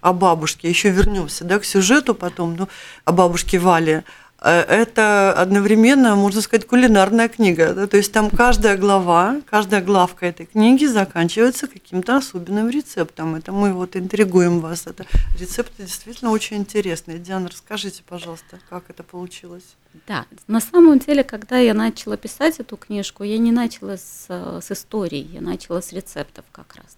о 0.00 0.12
бабушке, 0.12 0.68
еще 0.68 0.90
вернемся 0.90 1.44
да, 1.44 1.58
к 1.58 1.64
сюжету 1.64 2.14
потом, 2.14 2.56
ну, 2.56 2.68
о 3.04 3.12
бабушке 3.12 3.58
Вале, 3.58 4.04
э, 4.40 4.50
это 4.50 5.32
одновременно, 5.32 6.16
можно 6.16 6.40
сказать, 6.40 6.66
кулинарная 6.66 7.28
книга. 7.28 7.74
Да? 7.74 7.86
То 7.86 7.96
есть 7.96 8.12
там 8.12 8.30
каждая 8.30 8.76
глава, 8.76 9.40
каждая 9.48 9.82
главка 9.82 10.26
этой 10.26 10.46
книги 10.46 10.86
заканчивается 10.86 11.66
каким-то 11.66 12.16
особенным 12.16 12.70
рецептом. 12.70 13.34
Это 13.34 13.52
мы 13.52 13.72
вот 13.72 13.96
интригуем 13.96 14.60
вас. 14.60 14.86
Это 14.86 15.04
рецепты 15.38 15.84
действительно 15.84 16.30
очень 16.30 16.56
интересные. 16.56 17.18
Диана, 17.18 17.48
расскажите, 17.48 18.02
пожалуйста, 18.08 18.58
как 18.68 18.84
это 18.88 19.02
получилось? 19.02 19.76
Да, 20.06 20.24
на 20.46 20.60
самом 20.60 21.00
деле, 21.00 21.24
когда 21.24 21.58
я 21.58 21.74
начала 21.74 22.16
писать 22.16 22.60
эту 22.60 22.76
книжку, 22.76 23.24
я 23.24 23.38
не 23.38 23.50
начала 23.50 23.96
с, 23.96 24.26
с 24.28 24.70
истории, 24.70 25.28
я 25.32 25.40
начала 25.40 25.82
с 25.82 25.92
рецептов 25.92 26.44
как 26.52 26.76
раз 26.76 26.96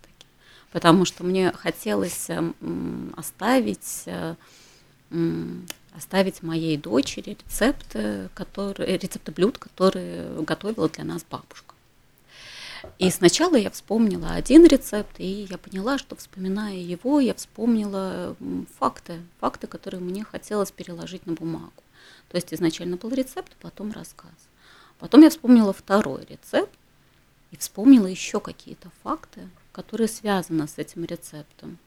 потому 0.73 1.05
что 1.05 1.23
мне 1.23 1.53
хотелось 1.53 2.29
эм, 2.29 3.15
оставить, 3.17 4.05
э, 4.07 4.35
оставить 5.95 6.43
моей 6.43 6.77
дочери 6.79 7.37
рецепты, 7.45 8.31
которые, 8.35 8.97
рецепты 8.97 9.31
блюд, 9.31 9.59
которые 9.59 10.43
готовила 10.43 10.89
для 10.89 11.05
нас 11.05 11.25
бабушка. 11.31 11.75
И 12.99 13.11
сначала 13.11 13.55
я 13.55 13.71
вспомнила 13.71 14.31
один 14.31 14.65
рецепт, 14.67 15.21
и 15.21 15.47
я 15.49 15.57
поняла, 15.59 15.99
что 15.99 16.17
вспоминая 16.17 16.77
его, 16.77 17.21
я 17.21 17.35
вспомнила 17.35 18.35
факты, 18.79 19.21
факты, 19.41 19.69
которые 19.69 20.01
мне 20.01 20.25
хотелось 20.25 20.73
переложить 20.73 21.27
на 21.27 21.35
бумагу. 21.35 21.71
То 22.29 22.37
есть 22.37 22.53
изначально 22.53 22.97
был 22.97 23.11
рецепт, 23.11 23.53
потом 23.61 23.93
рассказ. 23.93 24.33
Потом 24.99 25.21
я 25.23 25.31
вспомнила 25.31 25.73
второй 25.73 26.25
рецепт 26.25 26.73
и 27.53 27.57
вспомнила 27.57 28.07
еще 28.07 28.41
какие-то 28.41 28.91
факты, 29.05 29.49
которые 29.73 30.09
связаны 30.09 30.69
с 30.69 30.79
этим 30.79 31.05
рецептом. 31.05 31.79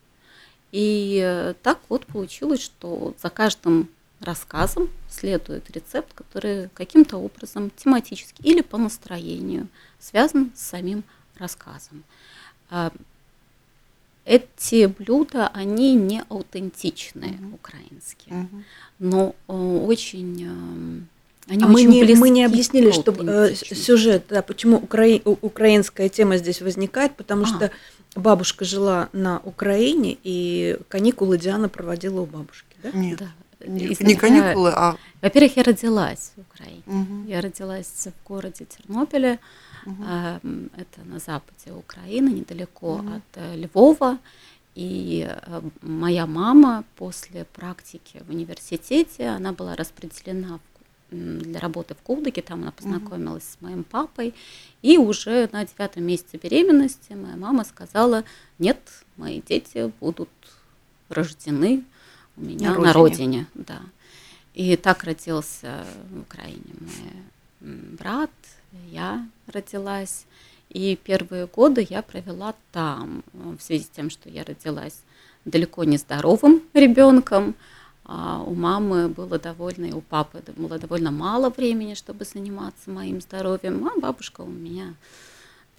И 0.72 1.22
э, 1.24 1.54
так 1.64 1.80
вот 1.88 2.06
получилось, 2.06 2.62
что 2.62 3.14
за 3.22 3.30
каждым 3.30 3.90
рассказом 4.20 4.90
следует 5.10 5.70
рецепт, 5.72 6.14
который 6.14 6.70
каким-то 6.74 7.18
образом 7.18 7.72
тематически 7.76 8.42
или 8.42 8.62
по 8.62 8.78
настроению 8.78 9.68
связан 10.00 10.52
с 10.56 10.62
самим 10.62 11.04
рассказом. 11.38 12.04
А, 12.70 12.92
эти 14.26 14.88
блюда, 14.88 15.48
они 15.50 15.94
не 15.94 16.24
аутентичные 16.30 17.34
mm-hmm. 17.34 17.54
украинские, 17.54 18.36
mm-hmm. 18.36 18.64
но 19.00 19.36
э, 19.48 19.54
очень 19.54 20.44
э, 20.44 21.02
они 21.48 21.64
а 21.64 21.68
мы 21.68 21.84
не, 21.84 22.04
мы 22.16 22.30
не 22.30 22.44
объяснили, 22.44 22.92
что 22.92 23.12
э, 23.12 23.54
сюжет, 23.54 24.26
да, 24.30 24.42
почему 24.42 24.78
укра... 24.78 25.06
украинская 25.24 26.10
тема 26.10 26.38
здесь 26.38 26.62
возникает, 26.62 27.16
потому 27.16 27.44
а. 27.44 27.46
что 27.46 27.72
бабушка 28.16 28.66
жила 28.66 29.10
на 29.14 29.40
Украине, 29.44 30.18
и 30.24 30.80
каникулы 30.90 31.38
Диана 31.38 31.70
проводила 31.70 32.22
у 32.22 32.26
бабушки, 32.26 32.76
да? 32.82 32.92
Нет. 32.94 33.20
Да. 33.20 33.28
Не, 33.68 33.96
не 34.00 34.16
каникулы, 34.16 34.72
а... 34.76 34.98
Во-первых, 35.22 35.58
я 35.58 35.64
родилась 35.64 36.34
в 36.36 36.42
Украине. 36.42 36.84
Угу. 36.86 37.30
Я 37.30 37.42
родилась 37.42 37.88
в 37.88 38.28
городе 38.28 38.66
Тернополе, 38.66 39.40
угу. 39.86 40.04
это 40.04 41.02
на 41.06 41.20
западе 41.20 41.72
Украины, 41.72 42.30
недалеко 42.30 42.96
угу. 42.96 43.08
от 43.16 43.24
э, 43.36 43.56
Львова. 43.56 44.20
И 44.76 45.26
э, 45.28 45.62
моя 45.82 46.28
мама 46.28 46.84
после 46.98 47.46
практики 47.46 48.22
в 48.28 48.30
университете, 48.30 49.30
она 49.30 49.54
была 49.54 49.76
распределена 49.76 50.60
в 50.60 50.75
для 51.12 51.60
работы 51.60 51.94
в 51.94 52.02
Кулдыке, 52.02 52.42
там 52.42 52.64
она 52.64 52.72
познакомилась 52.72 53.44
mm-hmm. 53.44 53.58
с 53.60 53.62
моим 53.62 53.84
папой, 53.84 54.34
и 54.82 54.98
уже 54.98 55.50
на 55.52 55.66
девятом 55.66 56.04
месяце 56.04 56.38
беременности 56.38 57.14
моя 57.14 57.36
мама 57.36 57.64
сказала, 57.64 58.24
нет, 58.60 58.80
мои 59.18 59.42
дети 59.42 59.92
будут 60.00 60.30
рождены 61.10 61.84
у 62.38 62.42
меня 62.42 62.74
на, 62.74 62.80
на 62.80 62.94
родине. 62.94 63.48
Да. 63.54 63.80
И 64.54 64.76
так 64.78 65.04
родился 65.04 65.86
в 66.12 66.22
Украине 66.22 66.64
мой 66.80 67.26
брат, 67.98 68.32
я 68.92 69.28
родилась, 69.48 70.26
и 70.70 70.98
первые 71.04 71.48
годы 71.48 71.86
я 71.90 72.02
провела 72.02 72.54
там, 72.72 73.24
в 73.34 73.60
связи 73.60 73.84
с 73.84 73.90
тем, 73.90 74.10
что 74.10 74.30
я 74.30 74.44
родилась 74.44 75.00
далеко 75.46 75.84
не 75.84 75.98
здоровым 75.98 76.62
ребенком, 76.74 77.56
а 78.06 78.44
у 78.46 78.54
мамы 78.54 79.10
было 79.10 79.40
довольно, 79.40 79.86
и 79.86 79.92
у 79.92 80.02
папы 80.02 80.44
было 80.56 80.78
довольно 80.78 81.10
мало 81.10 81.50
времени, 81.50 81.96
чтобы 81.96 82.24
заниматься 82.24 82.92
моим 82.92 83.20
здоровьем. 83.20 83.88
А 83.88 84.00
бабушка 84.00 84.42
у 84.42 84.48
меня 84.48 84.94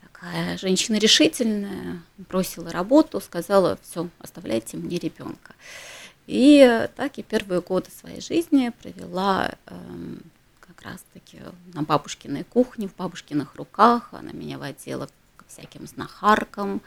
такая 0.01 0.59
женщина 0.59 0.97
решительная, 0.97 2.03
бросила 2.19 2.71
работу, 2.71 3.21
сказала, 3.21 3.79
все, 3.83 4.09
оставляйте 4.19 4.77
мне 4.77 4.99
ребенка. 4.99 5.55
И 6.27 6.89
так 6.97 7.19
и 7.19 7.23
первые 7.23 7.61
годы 7.61 7.91
своей 7.93 8.21
жизни 8.21 8.73
провела 8.83 9.55
эм, 9.67 10.21
как 10.59 10.83
раз-таки 10.83 11.39
на 11.75 11.83
бабушкиной 11.83 12.43
кухне, 12.43 12.89
в 12.89 12.97
бабушкиных 12.97 13.55
руках. 13.55 14.09
Она 14.11 14.33
меня 14.33 14.59
водила 14.59 15.09
к 15.37 15.47
всяким 15.47 15.87
знахаркам, 15.87 16.83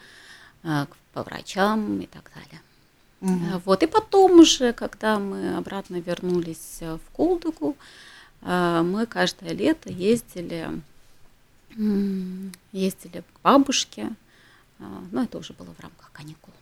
э, 0.62 0.84
по 1.14 1.22
врачам 1.22 2.00
и 2.00 2.06
так 2.06 2.30
далее. 2.34 2.60
Угу. 3.20 3.62
Вот, 3.66 3.82
и 3.82 3.86
потом 3.86 4.40
уже, 4.40 4.72
когда 4.72 5.18
мы 5.18 5.56
обратно 5.56 5.96
вернулись 5.96 6.78
э, 6.80 6.96
в 6.96 7.16
Колдугу, 7.16 7.76
э, 8.42 8.82
мы 8.82 9.06
каждое 9.06 9.52
лето 9.52 9.90
ездили, 9.90 10.68
ездили 12.72 13.20
к 13.20 13.40
бабушке, 13.44 14.10
но 14.78 15.22
это 15.22 15.38
уже 15.38 15.52
было 15.52 15.72
в 15.78 15.80
рамках 15.80 16.10
каникул. 16.12 16.52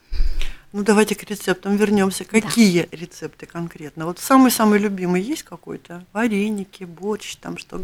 Ну, 0.72 0.84
давайте 0.84 1.14
к 1.14 1.22
рецептам 1.22 1.76
вернемся. 1.76 2.24
Какие 2.24 2.82
да. 2.82 2.88
рецепты 2.96 3.46
конкретно? 3.46 4.04
Вот 4.04 4.18
самый-самый 4.18 4.78
любимый 4.78 5.22
есть 5.22 5.42
какой-то? 5.42 6.04
Вареники, 6.12 6.84
борщ, 6.84 7.36
там 7.36 7.56
что? 7.56 7.82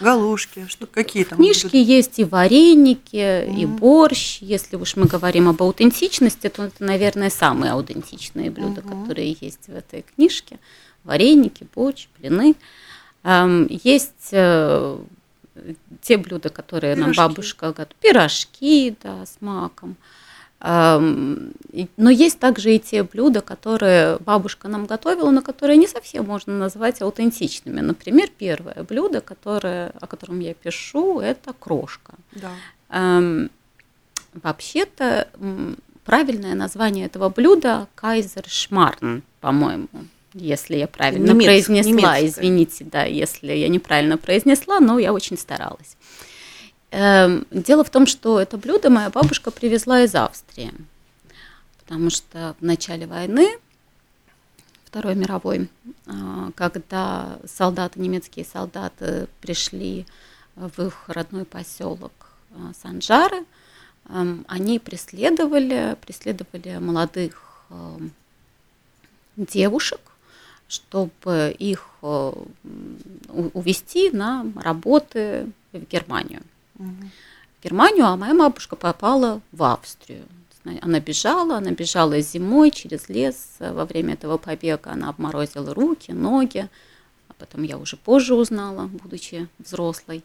Галушки, 0.00 0.66
что 0.68 0.86
какие 0.86 1.24
там? 1.24 1.38
Книжки 1.38 1.64
будут? 1.66 1.88
есть 1.88 2.18
и 2.18 2.24
вареники, 2.24 3.16
mm-hmm. 3.16 3.60
и 3.60 3.66
борщ. 3.66 4.38
Если 4.40 4.76
уж 4.76 4.96
мы 4.96 5.06
говорим 5.06 5.48
об 5.48 5.62
аутентичности, 5.62 6.48
то 6.48 6.64
это, 6.64 6.82
наверное, 6.82 7.30
самые 7.30 7.72
аутентичные 7.72 8.50
блюда, 8.50 8.80
mm-hmm. 8.80 9.02
которые 9.02 9.36
есть 9.40 9.66
в 9.66 9.74
этой 9.74 10.02
книжке. 10.14 10.58
Вареники, 11.04 11.66
борщ, 11.74 12.08
блины. 12.18 12.54
Есть 13.68 14.28
э, 14.32 14.98
те 16.02 16.16
блюда, 16.18 16.48
которые 16.48 16.94
Пирожки. 16.94 17.16
нам 17.16 17.28
бабушка 17.28 17.68
готовит. 17.68 17.94
Пирожки, 17.96 18.96
да, 19.02 19.24
с 19.24 19.36
маком. 19.40 19.96
Но 20.66 22.10
есть 22.10 22.38
также 22.38 22.74
и 22.74 22.78
те 22.78 23.02
блюда, 23.02 23.42
которые 23.42 24.16
бабушка 24.18 24.66
нам 24.68 24.86
готовила, 24.86 25.30
но 25.30 25.42
которые 25.42 25.76
не 25.76 25.86
совсем 25.86 26.24
можно 26.24 26.56
назвать 26.56 27.02
аутентичными. 27.02 27.80
Например, 27.80 28.30
первое 28.38 28.82
блюдо, 28.88 29.20
которое, 29.20 29.92
о 30.00 30.06
котором 30.06 30.40
я 30.40 30.54
пишу, 30.54 31.20
это 31.20 31.52
крошка. 31.52 32.14
Да. 32.32 32.50
Вообще-то 34.32 35.28
правильное 36.04 36.54
название 36.54 37.06
этого 37.06 37.28
блюда 37.28 37.86
кайзершмарн, 37.94 39.22
по-моему, 39.40 39.88
если 40.32 40.76
я 40.76 40.86
правильно 40.88 41.32
Немец, 41.32 41.44
произнесла. 41.44 41.90
Немецкое. 41.90 42.26
Извините, 42.26 42.84
да, 42.84 43.04
если 43.04 43.52
я 43.52 43.68
неправильно 43.68 44.16
произнесла, 44.16 44.80
но 44.80 44.98
я 44.98 45.12
очень 45.12 45.36
старалась. 45.36 45.96
Эм, 46.96 47.44
дело 47.50 47.82
в 47.82 47.90
том, 47.90 48.06
что 48.06 48.38
это 48.40 48.56
блюдо 48.56 48.88
моя 48.88 49.10
бабушка 49.10 49.50
привезла 49.50 50.02
из 50.02 50.14
Австрии, 50.14 50.72
потому 51.80 52.08
что 52.08 52.54
в 52.60 52.64
начале 52.64 53.08
войны, 53.08 53.58
Второй 54.84 55.16
мировой, 55.16 55.68
а, 56.06 56.52
когда 56.54 57.40
солдаты, 57.46 57.98
немецкие 57.98 58.44
солдаты 58.44 59.26
пришли 59.40 60.06
в 60.54 60.86
их 60.86 61.08
родной 61.08 61.44
поселок 61.44 62.12
а, 62.52 62.70
Санжары, 62.80 63.44
эм, 64.08 64.44
они 64.46 64.78
преследовали, 64.78 65.96
преследовали 66.00 66.78
молодых 66.78 67.64
эм, 67.70 68.12
девушек, 69.36 70.00
чтобы 70.68 71.56
их 71.58 71.88
э, 72.02 72.32
увезти 73.52 74.10
на 74.10 74.46
работы 74.54 75.50
в 75.72 75.80
Германию 75.90 76.42
в 76.74 77.64
Германию, 77.64 78.06
а 78.06 78.16
моя 78.16 78.34
бабушка 78.34 78.76
попала 78.76 79.40
в 79.52 79.62
Австрию. 79.62 80.24
Она 80.80 81.00
бежала, 81.00 81.58
она 81.58 81.72
бежала 81.72 82.20
зимой 82.20 82.70
через 82.70 83.08
лес. 83.08 83.56
Во 83.58 83.84
время 83.84 84.14
этого 84.14 84.38
побега 84.38 84.92
она 84.92 85.10
обморозила 85.10 85.74
руки, 85.74 86.12
ноги. 86.12 86.68
А 87.28 87.32
потом 87.38 87.62
я 87.64 87.76
уже 87.76 87.96
позже 87.96 88.34
узнала, 88.34 88.86
будучи 88.86 89.48
взрослой. 89.58 90.24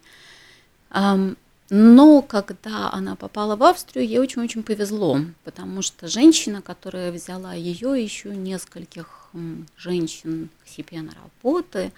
Но 1.72 2.22
когда 2.24 2.92
она 2.92 3.16
попала 3.16 3.56
в 3.56 3.64
Австрию, 3.64 4.08
ей 4.08 4.18
очень-очень 4.18 4.64
повезло, 4.64 5.20
потому 5.44 5.84
что 5.84 6.08
женщина, 6.08 6.64
которая 6.64 7.12
взяла 7.12 7.54
ее, 7.54 8.02
еще 8.02 8.36
нескольких 8.36 9.30
женщин 9.78 10.50
к 10.64 10.68
себе 10.68 11.02
на 11.02 11.12
работы, 11.14 11.92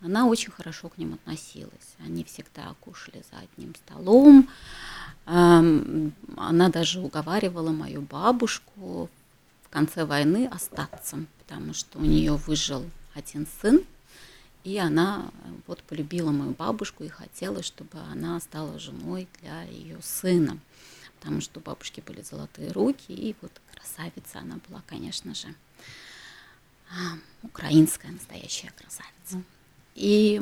она 0.00 0.26
очень 0.26 0.52
хорошо 0.52 0.88
к 0.88 0.98
ним 0.98 1.14
относилась. 1.14 1.96
Они 1.98 2.22
всегда 2.24 2.74
кушали 2.80 3.24
за 3.30 3.38
одним 3.38 3.74
столом. 3.74 4.48
Она 5.24 6.68
даже 6.68 7.00
уговаривала 7.00 7.70
мою 7.70 8.02
бабушку 8.02 9.08
в 9.64 9.68
конце 9.70 10.04
войны 10.04 10.46
остаться, 10.46 11.18
потому 11.38 11.74
что 11.74 11.98
у 11.98 12.02
нее 12.02 12.34
выжил 12.34 12.84
один 13.14 13.46
сын, 13.60 13.80
и 14.64 14.78
она 14.78 15.30
вот 15.66 15.82
полюбила 15.82 16.30
мою 16.30 16.52
бабушку 16.52 17.04
и 17.04 17.08
хотела, 17.08 17.62
чтобы 17.62 17.98
она 18.12 18.38
стала 18.40 18.78
женой 18.78 19.28
для 19.40 19.62
ее 19.62 19.98
сына, 20.02 20.58
потому 21.18 21.40
что 21.40 21.60
у 21.60 21.62
бабушки 21.62 22.02
были 22.06 22.20
золотые 22.20 22.70
руки, 22.72 23.12
и 23.12 23.34
вот 23.40 23.52
красавица 23.74 24.40
она 24.40 24.58
была, 24.68 24.82
конечно 24.86 25.34
же, 25.34 25.54
украинская 27.42 28.12
настоящая 28.12 28.72
красавица. 28.76 29.42
И 29.96 30.40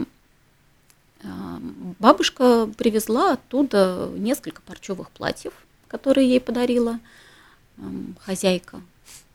а, 1.22 1.58
бабушка 1.98 2.68
привезла 2.76 3.32
оттуда 3.32 4.10
несколько 4.16 4.60
парчевых 4.62 5.10
платьев, 5.10 5.54
которые 5.88 6.28
ей 6.28 6.40
подарила 6.40 7.00
хозяйка, 8.20 8.80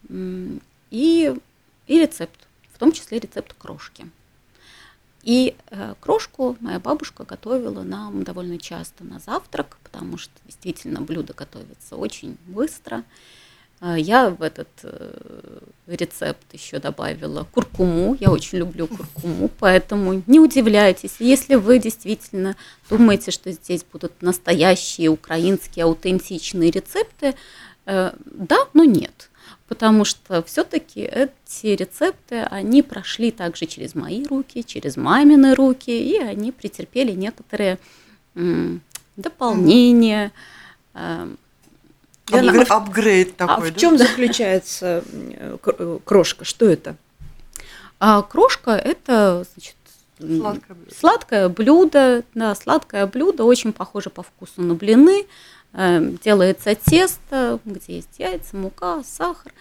и, 0.10 1.36
и 1.88 2.00
рецепт, 2.00 2.48
в 2.74 2.80
том 2.80 2.92
числе 2.92 3.20
рецепт 3.20 3.54
крошки. 3.58 4.08
И 5.24 5.56
э, 5.70 5.96
крошку 6.00 6.56
моя 6.62 6.80
бабушка 6.80 7.26
готовила 7.26 7.84
нам 7.84 8.24
довольно 8.24 8.58
часто 8.58 9.04
на 9.04 9.20
завтрак, 9.20 9.78
потому 9.84 10.18
что 10.18 10.32
действительно 10.46 11.02
блюдо 11.02 11.34
готовится 11.34 11.98
очень 11.98 12.38
быстро. 12.46 13.04
Я 13.82 14.30
в 14.30 14.42
этот 14.42 14.68
э, 14.84 15.60
рецепт 15.88 16.54
еще 16.54 16.80
добавила 16.80 17.46
куркуму. 17.46 18.18
Я 18.20 18.30
очень 18.30 18.58
люблю 18.58 18.88
куркуму, 18.88 19.50
поэтому 19.60 20.22
не 20.28 20.40
удивляйтесь, 20.40 21.16
если 21.20 21.56
вы 21.56 21.80
действительно 21.80 22.58
думаете, 22.90 23.32
что 23.32 23.52
здесь 23.52 23.86
будут 23.90 24.22
настоящие 24.22 25.10
украинские 25.10 25.86
аутентичные 25.86 26.72
рецепты, 26.72 27.36
э, 27.86 28.12
да, 28.26 28.58
но 28.74 28.84
нет. 28.84 29.30
Потому 29.70 30.04
что 30.04 30.44
все-таки 30.44 31.02
эти 31.02 31.68
рецепты, 31.68 32.42
они 32.42 32.82
прошли 32.82 33.32
также 33.32 33.66
через 33.66 33.96
мои 33.96 34.26
руки, 34.26 34.64
через 34.66 34.98
мамины 34.98 35.56
руки, 35.56 35.92
и 35.92 36.18
они 36.18 36.52
претерпели 36.52 37.12
некоторые 37.12 37.78
дополнения, 39.16 40.32
mm 42.30 42.40
Апгрейд, 42.40 42.72
апгрейд 42.72 43.36
такой. 43.38 43.70
А 43.70 43.74
в 43.74 43.76
чем 43.78 43.98
заключается 43.98 45.04
э, 45.14 45.98
крошка? 46.04 46.46
Что 46.46 46.70
это? 46.70 46.96
А 48.00 48.22
крошка 48.22 48.72
это 48.72 49.46
значит, 49.54 49.76
сладкое 50.20 50.76
блюдо. 50.76 50.96
сладкое 50.96 51.50
блюдо, 51.50 52.24
да, 52.34 52.56
сладкое 52.56 53.08
блюдо, 53.08 53.44
очень 53.44 53.74
похоже 53.74 54.10
по 54.10 54.24
вкусу 54.24 54.62
на 54.62 54.76
блины. 54.76 55.26
Эм, 55.74 56.18
делается 56.18 56.74
тесто, 56.76 57.60
где 57.66 57.98
есть 57.98 58.18
яйца, 58.18 58.56
мука, 58.56 59.04
сахар 59.04 59.54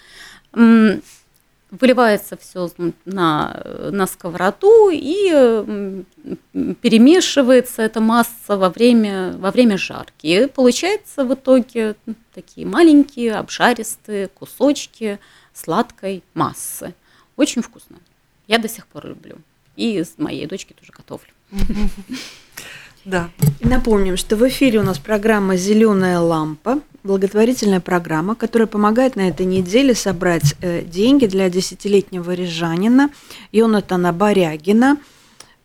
выливается 1.71 2.37
все 2.37 2.71
на, 3.05 3.63
на 3.91 4.07
сковороду 4.07 4.91
и 4.91 6.05
перемешивается 6.53 7.83
эта 7.83 8.01
масса 8.01 8.57
во 8.57 8.71
время, 8.71 9.37
во 9.39 9.51
время 9.51 9.77
жарки. 9.77 10.27
И 10.27 10.47
получается 10.47 11.25
в 11.25 11.35
итоге 11.35 11.97
такие 12.35 12.67
маленькие 12.67 13.35
обжаристые 13.35 14.29
кусочки 14.29 15.19
сладкой 15.53 16.23
массы. 16.35 16.95
Очень 17.37 17.63
вкусно. 17.63 17.99
Я 18.47 18.59
до 18.59 18.69
сих 18.69 18.87
пор 18.87 19.07
люблю. 19.07 19.37
И 19.77 20.03
с 20.03 20.15
моей 20.19 20.47
дочки 20.47 20.73
тоже 20.73 20.93
готовлю. 20.93 21.31
Да. 23.09 23.31
Напомним, 23.61 24.19
что 24.19 24.37
в 24.37 24.47
эфире 24.49 24.81
у 24.81 24.83
нас 24.83 24.99
программа 24.99 25.57
«Зеленая 25.57 26.21
лампа», 26.21 26.81
благотворительная 27.05 27.81
программа, 27.81 28.35
которая 28.35 28.67
помогает 28.67 29.17
на 29.17 29.31
этой 29.31 29.47
неделе 29.47 29.95
собрать 29.95 30.55
э, 30.61 30.83
деньги 30.83 31.25
для 31.25 31.49
десятилетнего 31.49 32.35
рижанина 32.35 33.09
Йонатана 33.51 34.13
Барягина. 34.13 34.99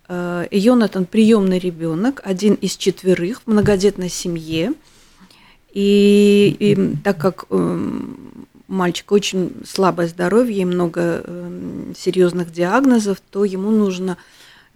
Э, 0.08 0.46
Йонатан– 0.52 1.06
приемный 1.12 1.60
ребенок, 1.60 2.22
один 2.24 2.54
из 2.54 2.78
четверых 2.78 3.42
в 3.42 3.52
многодетной 3.52 4.10
семье. 4.10 4.72
И, 5.74 6.56
и 6.58 6.96
так 7.04 7.18
как 7.18 7.44
э, 7.50 7.90
мальчик 8.70 9.12
очень 9.12 9.52
слабое 9.68 10.08
здоровье 10.08 10.62
и 10.62 10.66
много 10.66 11.26
серьезных 11.98 12.54
диагнозов, 12.54 13.18
то 13.32 13.44
ему 13.44 13.70
нужно 13.70 14.18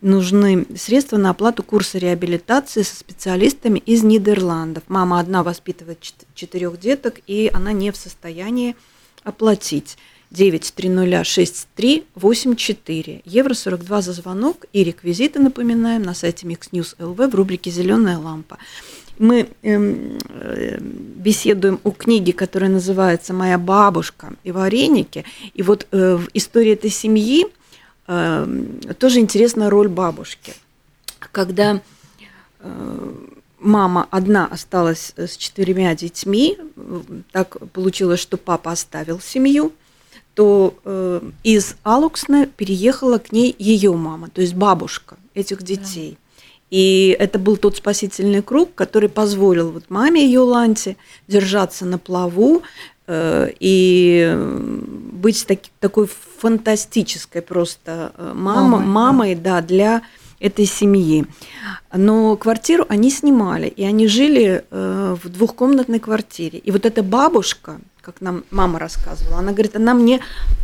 нужны 0.01 0.65
средства 0.75 1.17
на 1.17 1.29
оплату 1.31 1.63
курса 1.63 1.97
реабилитации 1.97 2.83
со 2.83 2.95
специалистами 2.95 3.79
из 3.79 4.03
Нидерландов. 4.03 4.83
Мама 4.88 5.19
одна 5.19 5.43
воспитывает 5.43 5.99
четырех 6.36 6.79
деток, 6.79 7.19
и 7.27 7.49
она 7.53 7.71
не 7.71 7.91
в 7.91 7.97
состоянии 7.97 8.75
оплатить. 9.23 9.97
9306384, 10.31 13.21
евро 13.23 13.53
42 13.53 14.01
за 14.01 14.12
звонок 14.12 14.65
и 14.73 14.83
реквизиты, 14.83 15.39
напоминаем, 15.39 16.03
на 16.03 16.13
сайте 16.13 16.45
Mix 16.45 16.69
News 16.71 16.97
LV 16.97 17.29
в 17.29 17.36
рубрике 17.36 17.71
«Зеленая 17.71 18.17
лампа». 18.17 18.57
Мы 19.19 19.47
эм, 19.63 20.19
э, 20.29 20.77
беседуем 20.79 21.79
о 21.83 21.91
книге, 21.91 22.33
которая 22.33 22.69
называется 22.69 23.33
«Моя 23.33 23.57
бабушка 23.57 24.33
и 24.43 24.51
вареники». 24.51 25.25
И 25.53 25.63
вот 25.63 25.88
э, 25.91 26.17
в 26.17 26.27
истории 26.33 26.73
этой 26.73 26.91
семьи 26.91 27.47
тоже 28.08 29.20
интересна 29.20 29.70
роль 29.70 29.89
бабушки. 29.89 30.54
Когда 31.20 31.82
э, 32.60 33.13
мама 33.60 34.08
одна 34.12 34.48
осталась 34.48 35.13
с 35.17 35.36
четырьмя 35.36 35.93
детьми, 35.96 36.58
так 37.32 37.58
получилось, 37.72 38.20
что 38.20 38.38
папа 38.38 38.72
оставил 38.72 39.20
семью, 39.20 39.74
то 40.36 40.76
э, 40.86 41.22
из 41.43 41.76
Алуксна 41.84 42.46
переехала 42.46 43.17
к 43.17 43.32
ней 43.32 43.56
ее 43.58 43.93
мама, 43.93 44.30
то 44.30 44.41
есть 44.41 44.54
бабушка 44.54 45.17
этих 45.34 45.63
детей. 45.63 46.12
Да. 46.12 46.28
И 46.70 47.15
это 47.17 47.39
был 47.39 47.58
тот 47.58 47.78
спасительный 47.78 48.41
круг, 48.41 48.76
который 48.76 49.10
позволил 49.10 49.72
вот 49.72 49.86
маме 49.89 50.26
Йоланте 50.26 50.98
держаться 51.28 51.86
на 51.86 51.98
плаву 51.98 52.62
и 53.10 54.38
быть 55.17 55.46
таки, 55.46 55.72
такой 55.80 56.08
фантастической 56.08 57.41
просто 57.41 58.13
э, 58.17 58.32
мама, 58.34 58.78
мамой, 58.78 58.86
мамой 58.88 59.36
да. 59.36 59.62
да, 59.62 59.67
для 59.67 60.02
этой 60.39 60.65
семьи. 60.65 61.26
Но 61.93 62.36
квартиру 62.38 62.86
они 62.89 63.10
снимали, 63.10 63.67
и 63.67 63.84
они 63.84 64.08
жили 64.08 64.63
э, 64.70 65.15
в 65.22 65.30
двухкомнатной 65.30 66.00
квартире. 66.00 66.60
И 66.60 66.72
вот 66.72 66.86
эта 66.86 67.02
бабушка, 67.02 67.80
как 68.02 68.22
нам 68.22 68.43
мама 68.52 68.78
рассказывала, 68.80 69.39
она 69.39 69.52
говорит, 69.52 69.76
она 69.76 69.93
мне 69.93 70.20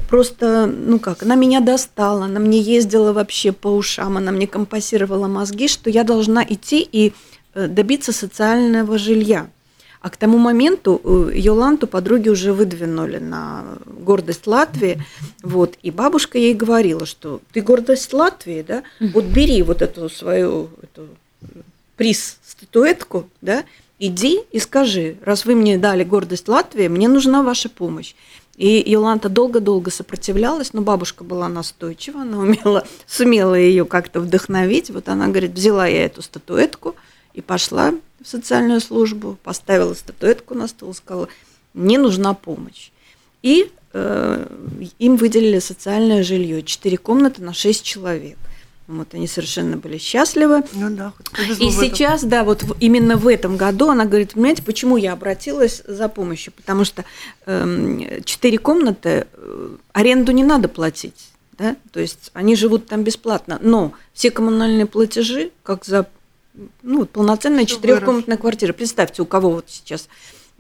просто, 0.10 0.68
ну 0.68 1.00
как, 1.00 1.24
она 1.24 1.36
меня 1.36 1.60
достала, 1.60 2.26
она 2.26 2.40
мне 2.40 2.60
ездила 2.60 3.14
вообще 3.14 3.52
по 3.52 3.68
ушам, 3.70 4.18
она 4.18 4.32
мне 4.32 4.48
компасировала 4.48 5.28
мозги, 5.28 5.68
что 5.68 5.90
я 5.90 6.04
должна 6.04 6.44
идти 6.44 6.88
и 6.90 7.14
э, 7.56 7.68
добиться 7.68 8.14
социального 8.14 8.98
жилья. 8.98 9.48
А 10.04 10.10
к 10.10 10.18
тому 10.18 10.38
моменту 10.38 11.00
э, 11.02 11.32
Йоланту 11.34 11.88
подруги 11.88 12.28
уже 12.28 12.52
выдвинули 12.52 13.20
на 13.20 13.64
гордость 13.86 14.48
Латвии. 14.48 15.02
Вот, 15.42 15.76
и 15.82 15.92
бабушка 15.92 16.38
ей 16.38 16.54
говорила, 16.54 17.06
что 17.06 17.40
ты 17.54 17.62
гордость 17.62 18.12
Латвии, 18.12 18.66
да, 18.68 18.84
вот 19.00 19.24
бери 19.24 19.64
вот 19.64 19.82
эту 19.82 20.10
свою 20.10 20.70
эту 20.82 21.08
приз, 21.96 22.38
статуэтку, 22.46 23.30
да, 23.40 23.64
иди 23.98 24.42
и 24.52 24.60
скажи, 24.60 25.16
раз 25.24 25.46
вы 25.46 25.56
мне 25.56 25.78
дали 25.78 26.04
гордость 26.04 26.50
Латвии, 26.50 26.90
мне 26.90 27.08
нужна 27.08 27.42
ваша 27.42 27.70
помощь. 27.70 28.14
И 28.58 28.84
Йоланта 28.86 29.30
долго-долго 29.30 29.90
сопротивлялась, 29.90 30.74
но 30.74 30.82
бабушка 30.82 31.24
была 31.24 31.48
настойчива, 31.48 32.24
она 32.24 32.40
умела, 32.40 32.86
сумела 33.08 33.56
ее 33.56 33.86
как-то 33.86 34.20
вдохновить. 34.20 34.90
Вот 34.90 35.08
она 35.08 35.28
говорит, 35.28 35.54
взяла 35.54 35.88
я 35.88 36.04
эту 36.04 36.22
статуэтку 36.22 36.98
и 37.34 37.42
пошла 37.42 37.94
в 38.24 38.28
социальную 38.28 38.82
службу, 38.82 39.38
поставила 39.44 39.94
статуэтку 39.94 40.54
на 40.56 40.68
стол, 40.68 40.94
сказала, 40.94 41.28
мне 41.74 41.98
нужна 41.98 42.34
помощь. 42.34 42.92
И 43.42 43.72
э, 43.94 44.48
им 45.00 45.18
выделили 45.18 45.60
социальное 45.60 46.24
жилье, 46.24 46.64
четыре 46.64 46.98
комнаты 46.98 47.42
на 47.42 47.54
шесть 47.54 47.84
человек. 47.84 48.38
Вот 48.88 49.14
они 49.14 49.28
совершенно 49.28 49.78
были 49.78 49.98
счастливы. 49.98 50.64
Ну 50.74 50.90
да, 50.90 51.14
И 51.60 51.72
сейчас, 51.72 52.24
да, 52.24 52.44
вот 52.44 52.66
именно 52.82 53.16
в 53.16 53.28
этом 53.28 53.56
году 53.56 53.90
она 53.90 54.06
говорит, 54.06 54.34
понимаете, 54.34 54.62
почему 54.62 54.98
я 54.98 55.14
обратилась 55.14 55.84
за 55.88 56.10
помощью? 56.10 56.52
Потому 56.54 56.84
что 56.84 57.06
э, 57.46 58.22
четыре 58.26 58.58
комнаты, 58.58 59.28
э, 59.34 59.70
аренду 59.94 60.34
не 60.34 60.44
надо 60.44 60.68
платить, 60.68 61.30
да, 61.58 61.78
то 61.92 62.02
есть 62.02 62.30
они 62.34 62.58
живут 62.58 62.88
там 62.88 63.04
бесплатно, 63.04 63.58
но 63.62 63.94
все 64.14 64.32
коммунальные 64.32 64.86
платежи, 64.86 65.52
как 65.64 65.86
за 65.86 66.08
ну, 66.82 67.06
полноценная 67.06 67.66
четырехкомнатная 67.66 68.38
квартира. 68.38 68.74
Представьте, 68.74 69.22
у 69.22 69.26
кого 69.26 69.50
вот 69.50 69.66
сейчас 69.68 70.08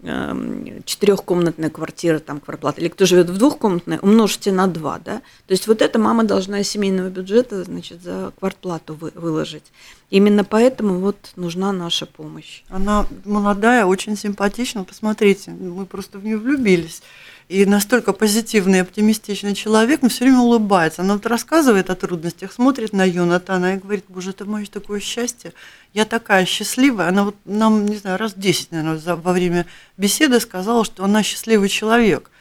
эм, 0.01 0.83
четырехкомнатная 0.85 1.69
квартира, 1.69 2.19
там 2.19 2.39
квартплата, 2.39 2.81
или 2.81 2.87
кто 2.87 3.05
живет 3.05 3.29
в 3.29 3.37
двухкомнатной, 3.37 3.99
умножьте 4.01 4.51
на 4.51 4.67
два, 4.67 4.99
да. 4.99 5.21
То 5.47 5.51
есть 5.51 5.67
вот 5.67 5.81
эта 5.81 5.99
мама 5.99 6.23
должна 6.23 6.59
из 6.61 6.69
семейного 6.69 7.09
бюджета, 7.09 7.63
значит, 7.63 8.01
за 8.01 8.33
квартплату 8.39 8.95
вы, 8.95 9.11
выложить. 9.15 9.71
Именно 10.09 10.43
поэтому 10.43 10.99
вот 10.99 11.17
нужна 11.35 11.71
наша 11.71 12.05
помощь. 12.05 12.63
Она 12.69 13.05
молодая, 13.25 13.85
очень 13.85 14.17
симпатична, 14.17 14.83
посмотрите, 14.83 15.51
мы 15.51 15.85
просто 15.85 16.17
в 16.17 16.23
нее 16.23 16.37
влюбились 16.37 17.01
и 17.49 17.65
настолько 17.65 18.13
позитивный 18.13 18.81
оптимистичный 18.81 19.53
человек, 19.53 20.03
он 20.03 20.09
все 20.09 20.25
время 20.25 20.39
улыбается. 20.39 21.01
Она 21.01 21.13
вот 21.13 21.25
рассказывает 21.25 21.89
о 21.89 21.95
трудностях, 21.95 22.51
смотрит 22.51 22.93
на 22.93 23.03
Йонатана 23.03 23.75
и 23.75 23.77
говорит, 23.77 24.05
боже, 24.07 24.31
это 24.31 24.45
мое 24.45 24.65
такое 24.65 24.99
счастье, 24.99 25.53
я 25.93 26.05
такая 26.05 26.45
счастливая. 26.45 27.09
Она 27.09 27.25
вот 27.25 27.35
нам, 27.45 27.85
не 27.85 27.97
знаю, 27.97 28.17
раз 28.17 28.33
10, 28.35 28.71
наверное, 28.71 29.15
во 29.15 29.33
время 29.33 29.65
беседы 29.97 30.39
сказала, 30.39 30.85
что 30.85 31.03
она 31.03 31.23
счастливый 31.23 31.69
человек, 31.69 32.31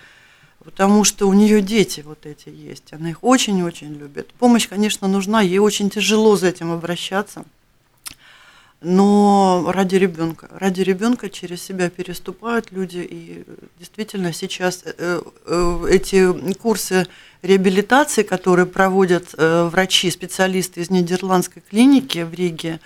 потому 0.64 1.04
что 1.04 1.28
у 1.28 1.32
нее 1.32 1.60
дети 1.60 2.00
вот 2.00 2.26
эти 2.26 2.48
есть, 2.48 2.92
она 2.92 3.10
их 3.10 3.24
очень-очень 3.24 3.94
любит. 3.94 4.32
Помощь, 4.38 4.68
конечно, 4.68 5.08
нужна, 5.08 5.40
ей 5.40 5.58
очень 5.58 5.90
тяжело 5.90 6.36
за 6.36 6.48
этим 6.48 6.70
обращаться– 6.70 7.44
но 8.82 9.70
ради 9.72 9.96
ребенка. 9.96 10.48
Ради 10.52 10.80
ребенка 10.82 11.30
через 11.30 11.62
себя 11.62 11.90
переступают 11.90 12.72
люди, 12.72 12.98
и 12.98 13.44
действительно 13.78 14.32
сейчас 14.32 14.82
э, 14.84 15.20
э, 15.46 15.86
эти 15.90 16.52
курсы 16.54 17.06
реабилитации, 17.42 18.22
которые 18.22 18.66
проводят 18.66 19.34
э, 19.36 19.68
врачи, 19.70 20.10
специалисты 20.10 20.80
из 20.80 20.90
нидерландской 20.90 21.62
клиники 21.68 22.20
в 22.20 22.34
Риге, 22.34 22.80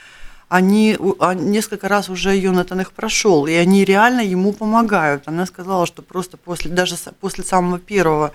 они 0.49 0.97
а, 1.19 1.35
несколько 1.35 1.89
раз 1.89 2.09
уже 2.09 2.37
Йонатан 2.37 2.81
их 2.81 2.93
прошел, 2.93 3.47
и 3.47 3.53
они 3.53 3.85
реально 3.85 4.21
ему 4.21 4.53
помогают. 4.53 5.25
Она 5.27 5.45
сказала, 5.45 5.87
что 5.87 6.03
просто 6.03 6.37
после, 6.37 6.71
даже 6.71 6.95
после 7.21 7.43
самого 7.43 7.81
первого 7.81 8.33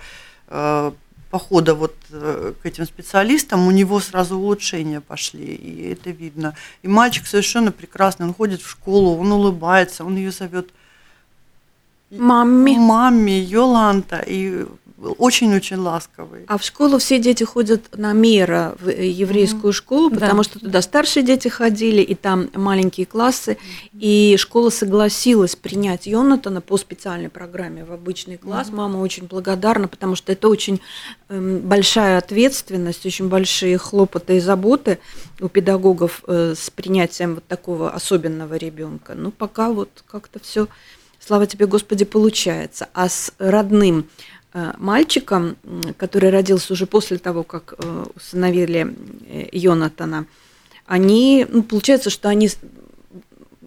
похода 1.32 1.74
вот 1.74 1.94
э, 2.10 2.52
к 2.62 2.66
этим 2.66 2.84
специалистам, 2.84 3.66
у 3.66 3.70
него 3.70 4.00
сразу 4.00 4.36
улучшения 4.36 5.00
пошли, 5.00 5.46
и 5.46 5.92
это 5.92 6.10
видно. 6.10 6.54
И 6.82 6.88
мальчик 6.88 7.26
совершенно 7.26 7.72
прекрасный, 7.72 8.26
он 8.26 8.34
ходит 8.34 8.60
в 8.60 8.68
школу, 8.68 9.18
он 9.18 9.32
улыбается, 9.32 10.04
он 10.04 10.16
ее 10.16 10.30
зовет 10.30 10.68
мамми, 12.10 12.76
мамми, 12.76 13.30
Йоланта, 13.30 14.22
и 14.26 14.66
очень-очень 15.10 15.76
ласковый. 15.76 16.44
А 16.46 16.58
в 16.58 16.62
школу 16.62 16.98
все 16.98 17.18
дети 17.18 17.44
ходят 17.44 17.96
на 17.96 18.12
мера 18.12 18.74
в 18.80 18.88
э, 18.88 19.08
еврейскую 19.08 19.72
mm-hmm. 19.72 19.76
школу, 19.76 20.10
потому 20.10 20.38
да. 20.38 20.44
что 20.44 20.60
туда 20.60 20.82
старшие 20.82 21.22
дети 21.22 21.48
ходили, 21.48 22.02
и 22.02 22.14
там 22.14 22.48
маленькие 22.54 23.06
классы, 23.06 23.52
mm-hmm. 23.52 23.98
и 24.00 24.36
школа 24.38 24.70
согласилась 24.70 25.56
принять 25.56 26.06
Йонатана 26.06 26.60
по 26.60 26.76
специальной 26.76 27.28
программе 27.28 27.84
в 27.84 27.92
обычный 27.92 28.36
класс. 28.36 28.68
Mm-hmm. 28.68 28.76
Мама 28.76 28.98
очень 28.98 29.26
благодарна, 29.26 29.88
потому 29.88 30.16
что 30.16 30.32
это 30.32 30.48
очень 30.48 30.80
э, 31.28 31.60
большая 31.62 32.18
ответственность, 32.18 33.04
очень 33.06 33.28
большие 33.28 33.78
хлопоты 33.78 34.36
и 34.36 34.40
заботы 34.40 34.98
у 35.40 35.48
педагогов 35.48 36.22
э, 36.26 36.54
с 36.56 36.70
принятием 36.70 37.34
вот 37.36 37.46
такого 37.46 37.90
особенного 37.90 38.54
ребенка. 38.54 39.14
Ну, 39.14 39.30
пока 39.30 39.70
вот 39.70 40.04
как-то 40.06 40.40
все, 40.40 40.68
слава 41.18 41.46
тебе, 41.46 41.66
Господи, 41.66 42.04
получается. 42.04 42.88
А 42.94 43.08
с 43.08 43.32
родным 43.38 44.08
Э, 44.54 44.74
мальчиком, 44.76 45.56
который 45.96 46.28
родился 46.28 46.74
уже 46.74 46.84
после 46.86 47.16
того, 47.16 47.42
как 47.42 47.72
э, 47.78 48.04
усыновили 48.14 48.94
э, 49.26 49.48
Йонатана, 49.50 50.26
они, 50.84 51.46
ну, 51.48 51.62
получается, 51.62 52.10
что 52.10 52.28
они, 52.28 52.50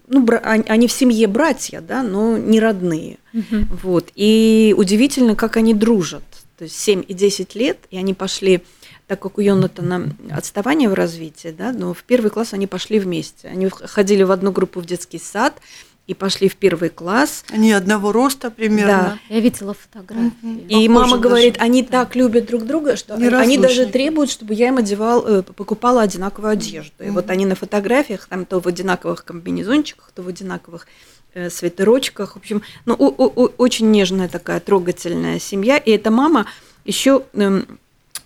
ну, 0.06 0.24
они 0.44 0.86
в 0.86 0.92
семье 0.92 1.26
братья, 1.26 1.80
да, 1.80 2.04
но 2.04 2.38
не 2.38 2.60
родные. 2.60 3.18
Угу. 3.34 3.78
Вот. 3.82 4.12
И 4.14 4.76
удивительно, 4.78 5.34
как 5.34 5.56
они 5.56 5.74
дружат. 5.74 6.22
То 6.56 6.64
есть 6.64 6.78
7 6.78 7.04
и 7.08 7.14
10 7.14 7.56
лет, 7.56 7.78
и 7.90 7.98
они 7.98 8.14
пошли, 8.14 8.62
так 9.08 9.18
как 9.18 9.38
у 9.38 9.40
Йонатана 9.40 10.14
отставание 10.30 10.88
в 10.88 10.94
развитии, 10.94 11.52
да, 11.56 11.72
но 11.72 11.94
в 11.94 12.04
первый 12.04 12.30
класс 12.30 12.52
они 12.52 12.68
пошли 12.68 13.00
вместе. 13.00 13.48
Они 13.48 13.68
ходили 13.68 14.22
в 14.22 14.30
одну 14.30 14.52
группу 14.52 14.80
в 14.80 14.86
детский 14.86 15.18
сад, 15.18 15.60
и 16.06 16.14
пошли 16.14 16.48
в 16.48 16.56
первый 16.56 16.88
класс. 16.88 17.44
Они 17.50 17.72
одного 17.72 18.12
роста 18.12 18.50
примерно. 18.50 19.18
Да. 19.28 19.34
Я 19.34 19.40
видела 19.40 19.74
фотографии. 19.74 20.66
И 20.68 20.88
мама 20.88 21.18
говорит, 21.18 21.54
даже. 21.54 21.64
они 21.64 21.82
да. 21.82 22.04
так 22.04 22.14
любят 22.14 22.46
друг 22.46 22.64
друга, 22.64 22.96
что 22.96 23.16
Не 23.16 23.28
они 23.28 23.58
даже 23.58 23.86
требуют, 23.86 24.30
чтобы 24.30 24.54
я 24.54 24.68
им 24.68 24.78
одевал, 24.78 25.26
э, 25.26 25.42
покупала 25.42 26.02
одинаковую 26.02 26.52
одежду. 26.52 27.04
И 27.04 27.10
вот 27.10 27.28
они 27.30 27.44
на 27.44 27.56
фотографиях 27.56 28.26
там 28.28 28.46
то 28.46 28.60
в 28.60 28.68
одинаковых 28.68 29.24
комбинезончиках, 29.24 30.12
то 30.14 30.22
в 30.22 30.28
одинаковых 30.28 30.86
э, 31.34 31.50
свитерочках. 31.50 32.34
В 32.34 32.36
общем, 32.36 32.62
ну, 32.84 32.94
у, 32.94 33.06
у, 33.06 33.50
очень 33.58 33.90
нежная 33.90 34.28
такая 34.28 34.60
трогательная 34.60 35.40
семья. 35.40 35.76
И 35.76 35.90
эта 35.90 36.12
мама 36.12 36.46
еще 36.84 37.24
эм, 37.32 37.80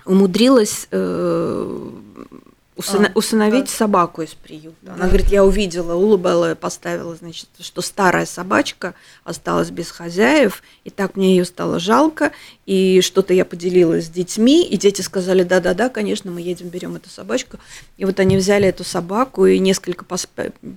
умудрилась 0.04 0.86
э, 0.90 1.90
усына, 2.76 3.08
а, 3.08 3.18
усыновить 3.18 3.66
да. 3.66 3.70
собаку 3.70 4.22
из 4.22 4.34
приюта. 4.34 4.76
Да. 4.82 4.94
Она 4.94 5.06
говорит, 5.06 5.28
я 5.28 5.44
увидела, 5.44 5.94
улыбала, 5.94 6.54
поставила, 6.54 7.14
значит, 7.14 7.48
что 7.60 7.82
старая 7.82 8.26
собачка 8.26 8.94
осталась 9.24 9.70
без 9.70 9.90
хозяев, 9.90 10.62
и 10.84 10.90
так 10.90 11.16
мне 11.16 11.36
ее 11.36 11.44
стало 11.44 11.78
жалко, 11.78 12.32
и 12.70 13.00
что-то 13.00 13.34
я 13.34 13.44
поделилась 13.44 14.06
с 14.06 14.08
детьми, 14.08 14.64
и 14.64 14.76
дети 14.76 15.02
сказали, 15.02 15.42
да-да-да, 15.42 15.88
конечно, 15.88 16.30
мы 16.30 16.40
едем, 16.40 16.68
берем 16.68 16.94
эту 16.94 17.10
собачку. 17.10 17.58
И 17.96 18.04
вот 18.04 18.20
они 18.20 18.36
взяли 18.36 18.68
эту 18.68 18.84
собаку, 18.84 19.44
и 19.46 19.58
несколько, 19.58 20.06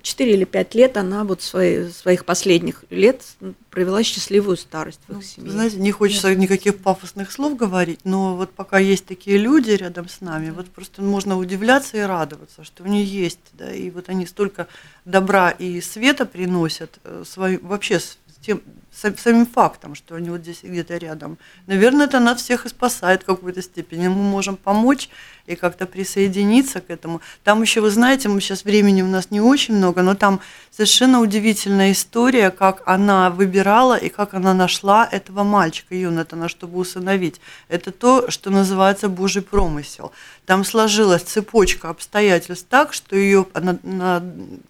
4 0.01 0.33
или 0.33 0.43
5 0.43 0.73
лет 0.73 0.97
она 0.97 1.23
вот 1.23 1.43
свои, 1.43 1.89
своих 1.89 2.25
последних 2.25 2.83
лет 2.89 3.21
провела 3.69 4.01
счастливую 4.01 4.57
старость 4.57 5.01
в 5.07 5.11
их 5.11 5.17
ну, 5.17 5.21
семье. 5.21 5.51
Знаете, 5.51 5.77
не 5.77 5.91
хочется 5.91 6.29
Нет. 6.29 6.39
никаких 6.39 6.79
пафосных 6.79 7.31
слов 7.31 7.55
говорить, 7.55 7.99
но 8.05 8.37
вот 8.37 8.49
пока 8.49 8.79
есть 8.79 9.05
такие 9.05 9.37
люди 9.37 9.69
рядом 9.69 10.09
с 10.09 10.19
нами, 10.19 10.49
вот 10.49 10.71
просто 10.71 11.03
можно 11.03 11.37
удивляться 11.37 11.97
и 11.97 12.01
радоваться, 12.01 12.63
что 12.63 12.85
они 12.85 13.03
есть, 13.03 13.37
да, 13.53 13.71
и 13.71 13.91
вот 13.91 14.09
они 14.09 14.25
столько 14.25 14.67
добра 15.05 15.51
и 15.51 15.79
света 15.79 16.25
приносят, 16.25 16.97
э, 17.03 17.23
свою, 17.23 17.59
вообще 17.61 17.99
тем, 18.41 18.63
самим 18.93 19.45
фактом, 19.45 19.95
что 19.95 20.15
они 20.15 20.29
вот 20.29 20.41
здесь 20.41 20.59
где-то 20.63 20.97
рядом. 20.97 21.37
Наверное, 21.67 22.05
это 22.05 22.19
нас 22.19 22.41
всех 22.41 22.65
и 22.65 22.69
спасает 22.69 23.23
в 23.23 23.25
какой-то 23.25 23.61
степени. 23.61 24.07
Мы 24.07 24.21
можем 24.21 24.55
помочь 24.55 25.09
и 25.45 25.55
как-то 25.55 25.85
присоединиться 25.85 26.79
к 26.79 26.89
этому. 26.89 27.21
Там 27.43 27.61
еще, 27.61 27.81
вы 27.81 27.89
знаете, 27.89 28.29
мы 28.29 28.39
сейчас 28.39 28.63
времени 28.63 29.01
у 29.01 29.07
нас 29.07 29.29
не 29.29 29.41
очень 29.41 29.75
много, 29.75 30.01
но 30.01 30.15
там 30.15 30.39
совершенно 30.71 31.19
удивительная 31.19 31.91
история, 31.91 32.49
как 32.49 32.81
она 32.85 33.29
выбирала 33.29 33.97
и 33.97 34.09
как 34.09 34.33
она 34.33 34.53
нашла 34.53 35.07
этого 35.11 35.43
мальчика 35.43 35.95
Юнатана, 35.95 36.47
чтобы 36.47 36.79
усыновить. 36.79 37.41
Это 37.67 37.91
то, 37.91 38.31
что 38.31 38.49
называется 38.51 39.09
Божий 39.09 39.41
промысел. 39.41 40.13
Там 40.45 40.63
сложилась 40.63 41.23
цепочка 41.23 41.89
обстоятельств 41.89 42.67
так, 42.69 42.93
что 42.93 43.15
ее 43.15 43.45
она, 43.53 43.77
она 43.83 44.23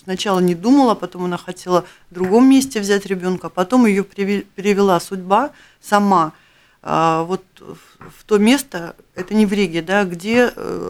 сначала 0.03 0.39
не 0.39 0.55
думала, 0.55 0.95
потом 0.95 1.25
она 1.25 1.37
хотела 1.37 1.85
в 2.09 2.13
другом 2.13 2.49
месте 2.49 2.79
взять 2.79 3.05
ребенка, 3.05 3.49
потом 3.49 3.85
ее 3.85 4.03
привела 4.13 4.99
судьба 4.99 5.51
сама 5.81 6.33
а, 6.85 7.23
вот 7.23 7.43
в 7.59 8.23
то 8.25 8.37
место, 8.37 8.95
это 9.15 9.33
не 9.33 9.45
в 9.45 9.53
Риге, 9.53 9.81
да, 9.81 10.03
где 10.03 10.51
э, 10.53 10.89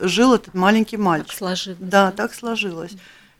жил 0.00 0.34
этот 0.34 0.54
маленький 0.54 0.96
мальчик. 0.96 1.28
Так 1.28 1.38
сложилось. 1.38 1.78
Да, 1.80 2.10
так 2.10 2.34
сложилось. 2.34 2.92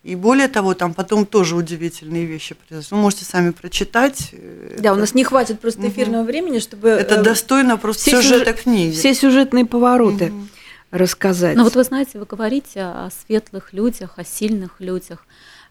И 0.04 0.14
более 0.14 0.48
того, 0.48 0.74
там 0.74 0.94
потом 0.94 1.26
тоже 1.26 1.56
удивительные 1.56 2.26
вещи 2.26 2.54
произошли. 2.54 2.94
Вы 2.94 3.02
можете 3.02 3.24
сами 3.24 3.50
прочитать. 3.50 4.30
Э, 4.32 4.76
да, 4.78 4.90
это... 4.90 4.92
у 4.92 4.96
нас 5.00 5.14
не 5.14 5.24
хватит 5.24 5.58
просто 5.58 5.88
эфирного 5.88 6.20
угу. 6.20 6.28
времени, 6.28 6.60
чтобы... 6.60 6.90
Это 6.90 7.16
э, 7.16 7.22
достойно 7.22 7.76
просто 7.76 8.02
все 8.02 8.22
сюжета 8.22 8.50
сюжет... 8.50 8.60
книги. 8.60 8.94
Все 8.94 9.12
сюжетные 9.12 9.64
повороты 9.64 10.26
угу. 10.26 10.46
рассказать. 10.92 11.56
Ну 11.56 11.64
вот 11.64 11.74
вы 11.74 11.82
знаете, 11.82 12.20
вы 12.20 12.26
говорите 12.26 12.82
о 12.82 13.08
светлых 13.10 13.72
людях, 13.72 14.12
о 14.16 14.24
сильных 14.24 14.78
людях. 14.78 15.26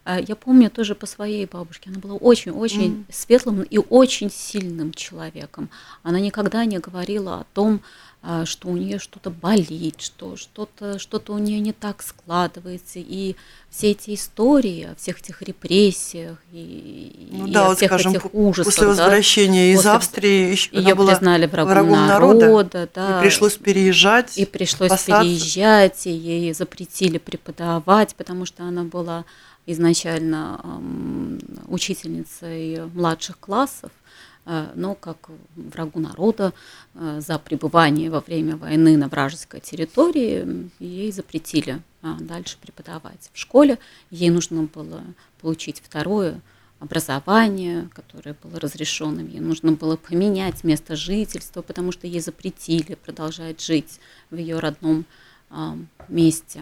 А, 0.05 0.19
я 0.19 0.35
помню 0.35 0.69
тоже 0.69 0.95
по 0.95 1.05
своей 1.05 1.45
бабушке, 1.45 1.89
она 1.89 1.99
была 1.99 2.15
очень-очень 2.15 3.05
mm. 3.07 3.13
светлым 3.13 3.61
и 3.63 3.77
очень 3.77 4.29
сильным 4.29 4.93
человеком. 4.93 5.69
Она 6.03 6.19
никогда 6.19 6.65
не 6.65 6.79
говорила 6.79 7.35
о 7.35 7.45
том, 7.53 7.81
а, 8.25 8.45
что 8.45 8.69
у 8.69 8.77
нее 8.77 8.99
что-то 8.99 9.29
болит, 9.29 9.99
что 9.99 10.37
что-то 10.37 10.97
что 10.97 11.21
у 11.27 11.37
нее 11.37 11.59
не 11.59 11.73
так 11.73 12.01
складывается. 12.01 12.99
И 12.99 13.35
все 13.69 13.91
эти 13.91 14.13
истории 14.13 14.91
о 14.91 14.95
всех 14.95 15.19
этих 15.19 15.41
репрессиях 15.41 16.37
и, 16.53 17.29
ну, 17.31 17.47
и 17.47 17.51
да, 17.51 17.65
о 17.65 17.67
вот, 17.69 17.77
всех 17.77 17.89
скажем, 17.89 18.13
этих 18.13 18.33
ужасах. 18.33 18.73
После 18.73 18.87
возвращения 18.87 19.73
да, 19.73 19.81
из. 19.81 19.85
Австрии 19.85 20.57
ее 20.71 20.95
была 20.95 21.15
признали 21.15 21.47
врагом, 21.47 21.73
врагом 21.73 22.07
народа, 22.07 22.45
народа 22.45 22.89
да, 22.95 23.19
и 23.19 23.21
пришлось 23.23 23.55
переезжать. 23.55 24.37
И 24.37 24.45
пришлось 24.45 24.87
спасаться. 24.87 25.21
переезжать, 25.21 26.07
и 26.07 26.11
ей 26.11 26.53
запретили 26.53 27.17
преподавать, 27.17 28.15
потому 28.15 28.45
что 28.45 28.63
она 28.63 28.83
была 28.83 29.25
изначально 29.65 30.81
учительницей 31.67 32.85
младших 32.93 33.39
классов, 33.39 33.91
э, 34.45 34.71
но 34.75 34.95
как 34.95 35.29
врагу 35.55 35.99
народа 35.99 36.53
э, 36.93 37.21
за 37.25 37.39
пребывание 37.39 38.09
во 38.09 38.19
время 38.19 38.57
войны 38.57 38.97
на 38.97 39.07
вражеской 39.07 39.61
территории 39.61 40.69
ей 40.79 41.11
запретили 41.11 41.81
а, 42.01 42.17
дальше 42.19 42.57
преподавать 42.61 43.29
в 43.31 43.39
школе. 43.39 43.79
Ей 44.11 44.29
нужно 44.29 44.63
было 44.63 45.01
получить 45.41 45.81
второе 45.83 46.41
образование, 46.79 47.89
которое 47.93 48.35
было 48.43 48.59
разрешенным. 48.59 49.27
Ей 49.29 49.39
нужно 49.39 49.71
было 49.71 49.95
поменять 49.95 50.65
место 50.65 50.97
жительства, 50.97 51.61
потому 51.61 51.93
что 51.93 52.07
ей 52.07 52.19
запретили 52.19 52.95
продолжать 52.95 53.61
жить 53.61 53.99
в 54.29 54.35
ее 54.35 54.59
родном 54.59 55.05
месте. 56.09 56.61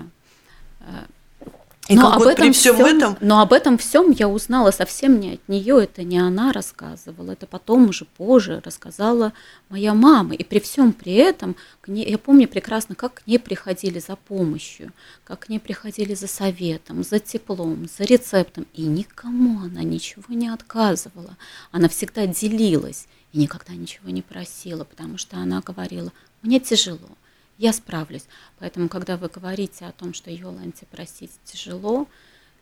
И 1.88 1.96
но 1.96 2.14
об 2.14 2.22
этом 2.22 2.46
при 2.46 2.54
всем, 2.54 2.76
всем 2.76 2.86
этом... 2.86 3.18
Но 3.22 3.42
об 3.42 3.54
этом 3.54 3.78
всем 3.78 4.12
я 4.12 4.30
узнала 4.30 4.72
совсем 4.72 5.20
не 5.20 5.34
от 5.34 5.50
нее, 5.50 5.84
это 5.84 6.04
не 6.04 6.20
она 6.20 6.54
рассказывала, 6.54 7.32
это 7.32 7.48
потом 7.48 7.90
уже 7.90 8.06
позже 8.06 8.62
рассказала 8.64 9.34
моя 9.68 9.94
мама. 9.94 10.36
И 10.36 10.44
при 10.44 10.60
всем 10.60 10.94
при 10.94 11.14
этом, 11.14 11.56
к 11.82 11.88
ней, 11.88 12.08
я 12.08 12.18
помню 12.18 12.48
прекрасно, 12.48 12.94
как 12.94 13.16
к 13.16 13.28
ней 13.28 13.40
приходили 13.40 14.00
за 14.00 14.16
помощью, 14.16 14.94
как 15.24 15.40
к 15.42 15.50
ней 15.50 15.60
приходили 15.60 16.14
за 16.14 16.28
советом, 16.28 17.04
за 17.04 17.20
теплом, 17.20 17.88
за 17.98 18.04
рецептом. 18.04 18.68
И 18.74 18.84
никому 18.84 19.62
она 19.62 19.82
ничего 19.82 20.26
не 20.30 20.50
отказывала. 20.50 21.36
Она 21.72 21.90
всегда 21.90 22.28
делилась 22.28 23.08
и 23.34 23.40
никогда 23.40 23.74
ничего 23.74 24.12
не 24.12 24.22
просила, 24.22 24.84
потому 24.84 25.18
что 25.18 25.38
она 25.38 25.62
говорила, 25.62 26.12
мне 26.42 26.60
тяжело, 26.60 27.18
я 27.62 27.74
справлюсь. 27.74 28.24
Поэтому, 28.60 28.90
когда 28.90 29.18
вы 29.18 29.30
говорите 29.30 29.86
о 29.86 29.92
том, 29.92 30.14
что 30.14 30.32
Йоланте 30.32 30.88
просить 30.90 31.32
тяжело, 31.46 32.08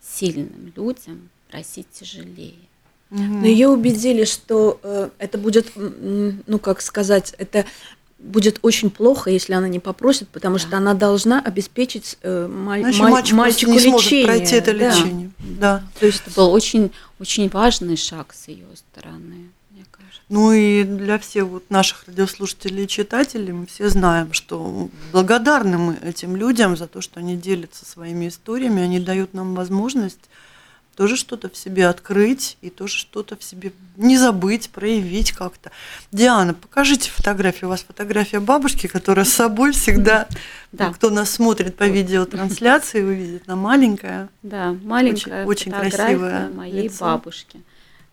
сильным 0.01 0.73
людям 0.75 1.29
просить 1.49 1.89
тяжелее. 1.91 2.55
Но 3.09 3.47
ее 3.47 3.69
убедили, 3.69 4.23
что 4.25 4.79
э, 4.83 5.09
это 5.17 5.39
будет, 5.39 5.71
ну 5.75 6.59
как 6.59 6.81
сказать, 6.81 7.33
это 7.39 7.65
будет 8.19 8.59
очень 8.62 8.91
плохо, 8.91 9.31
если 9.31 9.53
она 9.53 9.67
не 9.67 9.79
попросит, 9.79 10.27
потому 10.27 10.57
да. 10.57 10.59
что 10.59 10.77
она 10.77 10.93
должна 10.93 11.41
обеспечить 11.41 12.17
э, 12.21 12.47
маль, 12.47 12.81
Значит, 12.81 13.01
маль, 13.01 13.12
мальчик 13.12 13.38
мальчику 13.38 13.71
не 13.71 13.79
лечение. 13.79 14.25
пройти 14.25 14.55
это 14.55 14.71
лечение. 14.71 15.31
Да. 15.39 15.79
да. 15.79 15.83
То 15.99 16.05
есть 16.05 16.21
это 16.27 16.35
был 16.35 16.51
очень, 16.51 16.91
очень 17.19 17.49
важный 17.49 17.95
шаг 17.95 18.33
с 18.33 18.47
ее 18.49 18.67
стороны. 18.75 19.49
Ну 20.27 20.51
и 20.51 20.84
для 20.84 21.17
всех 21.17 21.45
вот 21.45 21.69
наших 21.69 22.08
радиослушателей 22.08 22.84
и 22.84 22.88
читателей 22.88 23.51
мы 23.51 23.65
все 23.65 23.89
знаем, 23.89 24.34
что 24.34 24.89
благодарны 25.12 25.77
мы 25.77 25.97
этим 26.03 26.36
людям 26.36 26.77
за 26.77 26.88
то, 26.88 27.01
что 27.01 27.19
они 27.19 27.36
делятся 27.36 27.86
своими 27.86 28.27
историями, 28.27 28.84
они 28.84 28.99
дают 28.99 29.34
нам 29.34 29.55
возможность 29.55 30.29
тоже 30.99 31.15
что-то 31.15 31.49
в 31.49 31.55
себе 31.55 31.88
открыть 31.88 32.58
и 32.60 32.69
тоже 32.69 32.97
что-то 32.97 33.38
в 33.38 33.43
себе 33.43 33.71
не 33.95 34.17
забыть, 34.17 34.69
проявить 34.69 35.32
как-то. 35.32 35.71
Диана, 36.12 36.53
покажите 36.53 37.10
фотографию. 37.10 37.67
У 37.67 37.71
вас 37.71 37.86
фотография 37.88 38.41
бабушки, 38.41 38.88
которая 38.88 39.23
с 39.23 39.32
собой 39.32 39.71
всегда, 39.71 40.27
да. 40.73 40.91
кто 40.91 41.10
нас 41.10 41.29
смотрит 41.29 41.77
по 41.77 41.86
видеотрансляции, 41.86 43.01
увидит, 43.01 43.43
она 43.47 43.55
маленькая. 43.55 44.27
Да, 44.43 44.75
маленькая 44.84 45.45
очень, 45.45 45.71
очень 45.71 45.89
красивая 45.89 46.49
моей 46.49 46.84
лицо. 46.89 47.05
бабушки 47.05 47.62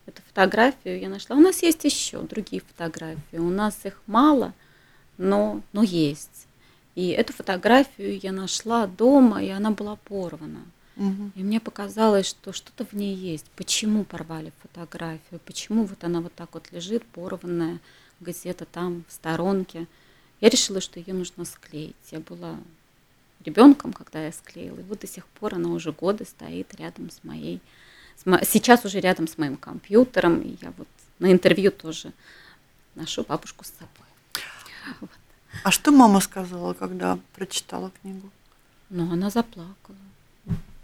эту 0.07 0.23
фотографию 0.23 1.01
я 1.01 1.09
нашла. 1.09 1.37
У 1.37 1.41
нас 1.41 1.63
есть 1.63 1.85
еще 1.85 2.21
другие 2.23 2.63
фотографии. 2.63 3.37
У 3.37 3.51
нас 3.51 3.85
их 3.85 4.01
мало, 4.07 4.55
но, 5.19 5.61
но 5.73 5.83
есть. 5.83 6.47
И 6.95 7.09
эту 7.09 7.33
фотографию 7.33 8.19
я 8.19 8.33
нашла 8.33 8.87
дома, 8.87 9.43
и 9.43 9.51
она 9.51 9.71
была 9.71 9.97
порвана. 9.97 10.63
Угу. 10.97 11.33
И 11.35 11.43
мне 11.43 11.61
показалось, 11.61 12.27
что 12.27 12.53
что-то 12.53 12.87
в 12.87 12.95
ней 12.95 13.15
есть. 13.15 13.45
Почему 13.55 14.05
порвали 14.05 14.53
фотографию? 14.63 15.41
Почему 15.45 15.85
вот 15.85 16.03
она 16.05 16.21
вот 16.21 16.33
так 16.35 16.55
вот 16.55 16.73
лежит, 16.73 17.05
порванная, 17.05 17.81
где-то 18.21 18.65
там 18.65 19.05
в 19.09 19.13
сторонке? 19.13 19.87
Я 20.41 20.49
решила, 20.49 20.81
что 20.81 20.99
ее 20.99 21.13
нужно 21.13 21.45
склеить. 21.45 21.95
Я 22.11 22.21
была 22.21 22.57
ребенком, 23.45 23.93
когда 23.93 24.25
я 24.25 24.33
склеила. 24.33 24.79
И 24.79 24.83
вот 24.83 25.01
до 25.01 25.07
сих 25.07 25.27
пор 25.27 25.55
она 25.55 25.71
уже 25.71 25.93
годы 25.93 26.25
стоит 26.25 26.75
рядом 26.75 27.11
с 27.11 27.23
моей 27.25 27.61
сейчас 28.25 28.85
уже 28.85 29.01
рядом 29.01 29.29
с 29.29 29.39
моим 29.39 29.57
компьютером, 29.57 30.41
и 30.41 30.57
я 30.61 30.73
вот 30.77 30.89
на 31.19 31.33
интервью 31.33 31.71
тоже 31.71 32.13
ношу 32.95 33.25
бабушку 33.25 33.65
с 33.65 33.69
собой. 33.69 34.97
Вот. 35.01 35.11
А 35.65 35.71
что 35.71 35.91
мама 35.91 36.21
сказала, 36.21 36.75
когда 36.75 37.19
прочитала 37.35 37.91
книгу? 38.03 38.31
Ну, 38.91 39.13
она 39.13 39.31
заплакала. 39.31 39.97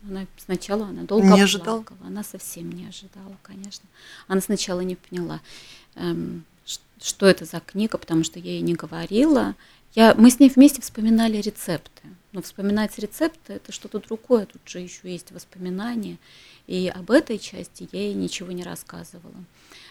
Она 0.09 0.27
сначала 0.37 0.87
она 0.87 1.03
долго 1.03 1.27
не 1.27 1.41
ожидала. 1.41 1.83
плакала, 1.83 2.09
она 2.09 2.25
совсем 2.25 2.73
не 2.73 2.87
ожидала, 2.87 3.37
конечно. 3.43 3.89
Она 4.27 4.41
сначала 4.41 4.81
не 4.81 4.97
поняла, 4.97 5.41
эм, 5.95 6.45
что 7.01 7.27
это 7.27 7.45
за 7.45 7.61
книга, 7.61 7.99
потому 7.99 8.25
что 8.25 8.41
я 8.41 8.53
ей 8.53 8.63
не 8.63 8.75
говорила. 8.75 9.55
Я, 9.95 10.15
мы 10.17 10.31
с 10.31 10.41
ней 10.41 10.51
вместе 10.51 10.83
вспоминали 10.83 11.37
рецепты. 11.37 12.03
Но 12.33 12.41
вспоминать 12.41 12.99
рецепты 12.99 13.55
это 13.55 13.73
что-то 13.73 13.99
другое, 13.99 14.47
тут 14.47 14.63
же 14.67 14.79
еще 14.81 15.13
есть 15.13 15.33
воспоминания. 15.33 16.19
И 16.67 16.89
об 16.89 17.11
этой 17.11 17.39
части 17.39 17.89
я 17.93 18.01
ей 18.01 18.15
ничего 18.15 18.53
не 18.53 18.63
рассказывала. 18.63 19.35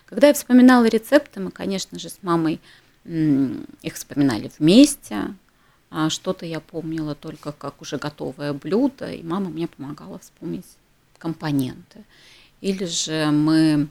Когда 0.06 0.28
я 0.28 0.34
вспоминала 0.34 0.86
рецепты, 0.86 1.40
мы, 1.40 1.52
конечно 1.52 2.00
же, 2.00 2.10
с 2.10 2.20
мамой 2.24 2.60
их 3.06 3.94
вспоминали 3.94 4.52
вместе. 4.58 5.36
А 5.90 6.10
что-то 6.10 6.46
я 6.46 6.60
помнила 6.60 7.16
только 7.16 7.52
как 7.52 7.82
уже 7.82 7.98
готовое 7.98 8.54
блюдо, 8.54 9.12
и 9.12 9.22
мама 9.24 9.50
мне 9.50 9.68
помогала 9.68 10.20
вспомнить 10.20 10.66
компоненты. 11.18 12.04
Или 12.62 12.86
же 12.86 13.30
мы 13.32 13.88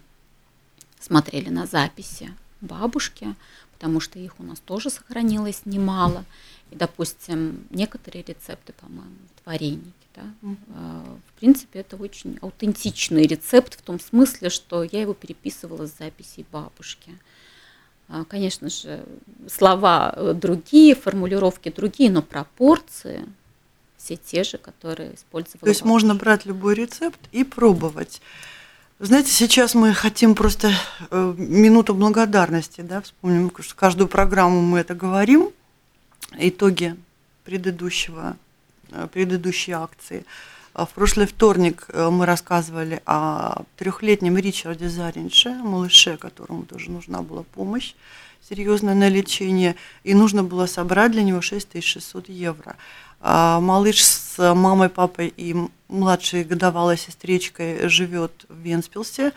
смотрели 0.99 1.51
на 1.51 1.67
записи 1.67 2.35
бабушки, 2.61 3.35
потому 3.81 3.99
что 3.99 4.19
их 4.19 4.39
у 4.39 4.43
нас 4.43 4.61
тоже 4.61 4.91
сохранилось 4.91 5.63
немало. 5.65 6.27
И, 6.71 6.77
допустим, 6.77 7.67
некоторые 7.71 8.23
рецепты, 8.23 8.75
по-моему, 8.75 9.17
в 9.43 9.47
варенье 9.47 9.93
да? 10.15 10.23
Mm-hmm. 10.43 11.19
В 11.29 11.39
принципе, 11.39 11.79
это 11.79 11.97
очень 11.97 12.39
аутентичный 12.43 13.27
рецепт 13.27 13.79
в 13.79 13.83
том 13.83 13.99
смысле, 13.99 14.51
что 14.51 14.83
я 14.83 15.01
его 15.01 15.15
переписывала 15.15 15.87
с 15.87 15.97
записей 15.97 16.45
бабушки. 16.53 17.17
А, 18.09 18.25
конечно 18.25 18.69
же, 18.69 19.03
слова 19.49 20.13
э, 20.15 20.35
другие, 20.35 20.95
формулировки 20.95 21.71
другие, 21.71 22.11
но 22.11 22.23
пропорции 22.23 23.25
все 23.97 24.17
те 24.17 24.43
же, 24.43 24.59
которые 24.59 25.15
использовала. 25.15 25.61
То 25.61 25.69
есть 25.69 25.83
бабушка. 25.83 25.87
можно 25.87 26.15
брать 26.17 26.45
любой 26.45 26.75
рецепт 26.75 27.21
и 27.33 27.45
пробовать. 27.45 28.21
Знаете, 29.03 29.33
сейчас 29.33 29.75
мы 29.75 29.95
хотим 29.95 30.35
просто 30.35 30.75
э, 31.11 31.35
минуту 31.39 31.95
благодарности, 31.95 32.83
да, 32.83 33.01
вспомним, 33.01 33.51
что 33.59 33.75
каждую 33.75 34.09
программу 34.09 34.61
мы 34.61 34.81
это 34.81 34.95
говорим, 34.95 35.53
итоги 36.37 36.95
предыдущего, 37.45 38.37
э, 38.91 39.09
предыдущей 39.11 39.73
акции. 39.73 40.27
А 40.75 40.85
в 40.85 40.91
прошлый 40.91 41.27
вторник 41.27 41.87
э, 41.89 42.11
мы 42.11 42.27
рассказывали 42.27 43.01
о 43.07 43.63
трехлетнем 43.79 44.37
Ричарде 44.37 44.91
Заринше, 44.91 45.49
малыше, 45.49 46.19
которому 46.19 46.67
тоже 46.67 46.91
нужна 46.91 47.23
была 47.23 47.45
помощь 47.55 47.95
серьезная 48.51 48.95
на 48.95 49.09
лечение, 49.09 49.77
и 50.03 50.13
нужно 50.15 50.43
было 50.43 50.67
собрать 50.67 51.13
для 51.13 51.23
него 51.23 51.41
6600 51.41 52.29
евро. 52.29 52.77
А 53.21 53.61
малыш 53.61 54.05
с 54.05 54.55
мамой, 54.55 54.89
папой 54.89 55.33
и 55.37 55.55
младшей 55.89 56.43
годовалой 56.45 56.97
сестричкой 56.97 57.89
живет 57.89 58.47
в 58.49 58.57
Венспилсе. 58.57 59.33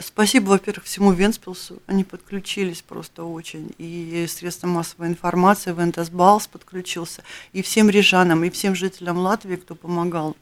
Спасибо, 0.00 0.50
во-первых, 0.50 0.84
всему 0.84 1.12
Венспилсу. 1.12 1.82
Они 1.86 2.04
подключились 2.04 2.82
просто 2.82 3.24
очень. 3.24 3.74
И 3.78 4.26
средства 4.28 4.68
массовой 4.68 5.08
информации, 5.08 5.72
Вентас 5.72 6.10
Балс 6.10 6.46
подключился. 6.46 7.24
И 7.52 7.62
всем 7.62 7.90
рижанам, 7.90 8.44
и 8.44 8.50
всем 8.50 8.76
жителям 8.76 9.18
Латвии, 9.18 9.56
кто 9.56 9.74
помогал 9.74 10.36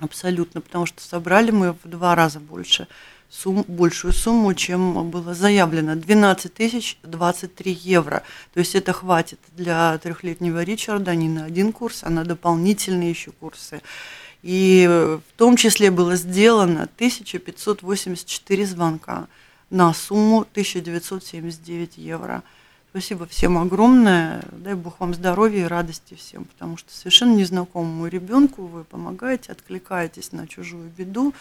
абсолютно. 0.00 0.60
Потому 0.60 0.86
что 0.86 1.02
собрали 1.02 1.50
мы 1.52 1.72
в 1.72 1.88
два 1.88 2.14
раза 2.16 2.40
больше 2.40 2.88
сумм, 3.30 3.64
большую 3.68 4.12
сумму, 4.12 4.54
чем 4.54 5.10
было 5.10 5.34
заявлено. 5.34 5.94
12 5.94 6.52
тысяч 6.52 6.98
23 7.02 7.72
евро. 7.72 8.22
То 8.54 8.60
есть 8.60 8.74
это 8.74 8.92
хватит 8.92 9.38
для 9.56 9.96
трехлетнего 9.98 10.62
Ричарда 10.62 11.14
не 11.14 11.28
на 11.28 11.44
один 11.44 11.72
курс, 11.72 12.00
а 12.02 12.10
на 12.10 12.24
дополнительные 12.24 13.10
еще 13.10 13.30
курсы. 13.32 13.82
И 14.42 14.86
в 14.88 15.38
том 15.38 15.56
числе 15.56 15.90
было 15.90 16.16
сделано 16.16 16.88
1584 16.94 18.66
звонка 18.66 19.26
на 19.70 19.92
сумму 19.92 20.40
1979 20.40 21.98
евро. 21.98 22.42
Спасибо 22.90 23.26
всем 23.26 23.58
огромное. 23.58 24.42
Дай 24.52 24.74
Бог 24.74 25.00
вам 25.00 25.12
здоровья 25.12 25.64
и 25.64 25.68
радости 25.68 26.14
всем, 26.14 26.44
потому 26.44 26.78
что 26.78 26.94
совершенно 26.94 27.34
незнакомому 27.34 28.06
ребенку 28.06 28.62
вы 28.62 28.84
помогаете, 28.84 29.52
откликаетесь 29.52 30.32
на 30.32 30.46
чужую 30.46 30.90
беду 30.96 31.34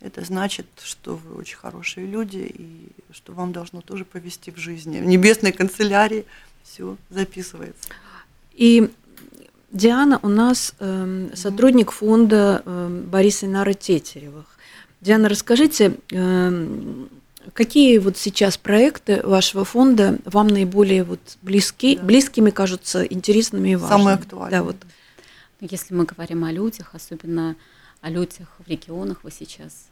это 0.00 0.24
значит, 0.24 0.66
что 0.82 1.16
вы 1.16 1.36
очень 1.36 1.56
хорошие 1.56 2.06
люди 2.06 2.52
и 2.52 2.88
что 3.12 3.32
вам 3.32 3.52
должно 3.52 3.80
тоже 3.80 4.04
повести 4.04 4.50
в 4.50 4.56
жизни. 4.56 5.00
В 5.00 5.06
небесной 5.06 5.52
канцелярии 5.52 6.24
все 6.62 6.96
записывается. 7.10 7.88
И 8.52 8.90
Диана 9.70 10.20
у 10.22 10.28
нас 10.28 10.74
э, 10.78 11.30
сотрудник 11.34 11.90
фонда 11.90 12.62
э, 12.64 13.02
Бориса 13.06 13.46
Нары 13.46 13.74
Тетеревых. 13.74 14.46
Диана, 15.00 15.28
расскажите, 15.28 15.96
э, 16.12 17.06
какие 17.52 17.98
вот 17.98 18.16
сейчас 18.16 18.56
проекты 18.56 19.20
вашего 19.24 19.64
фонда 19.64 20.18
вам 20.24 20.48
наиболее 20.48 21.04
вот 21.04 21.20
близки, 21.42 21.96
да. 21.96 22.02
близкими 22.02 22.50
кажутся, 22.50 23.04
интересными 23.04 23.70
и 23.70 23.76
важными? 23.76 23.98
Самые 23.98 24.14
актуальные. 24.14 24.50
Да, 24.50 24.62
вот. 24.64 24.76
Если 25.60 25.94
мы 25.94 26.04
говорим 26.04 26.44
о 26.44 26.52
людях, 26.52 26.90
особенно 26.92 27.56
о 28.04 28.10
людях 28.10 28.48
в 28.58 28.68
регионах 28.68 29.24
вы 29.24 29.30
сейчас 29.30 29.88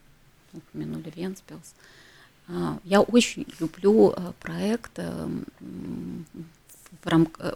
упомянули 0.53 1.11
Венспилс. 1.16 1.75
А, 2.46 2.79
я 2.85 3.01
очень 3.01 3.46
люблю 3.59 4.11
а, 4.11 4.35
проект 4.38 4.92
э, 4.96 5.29
в 5.61 7.07
рам... 7.07 7.27
Э, 7.38 7.53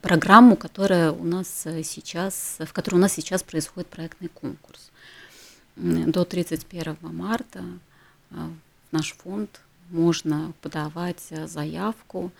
программу, 0.00 0.56
которая 0.56 1.12
у 1.12 1.24
нас 1.24 1.48
сейчас, 1.84 2.56
в 2.58 2.72
которой 2.72 2.96
у 2.96 2.98
нас 2.98 3.12
сейчас 3.12 3.42
происходит 3.42 3.88
проектный 3.88 4.28
конкурс. 4.28 4.90
До 5.76 6.24
31 6.24 6.98
марта 7.00 7.64
в 8.28 8.50
наш 8.90 9.12
фонд 9.14 9.62
можно 9.88 10.52
подавать 10.60 11.22
заявку 11.46 12.30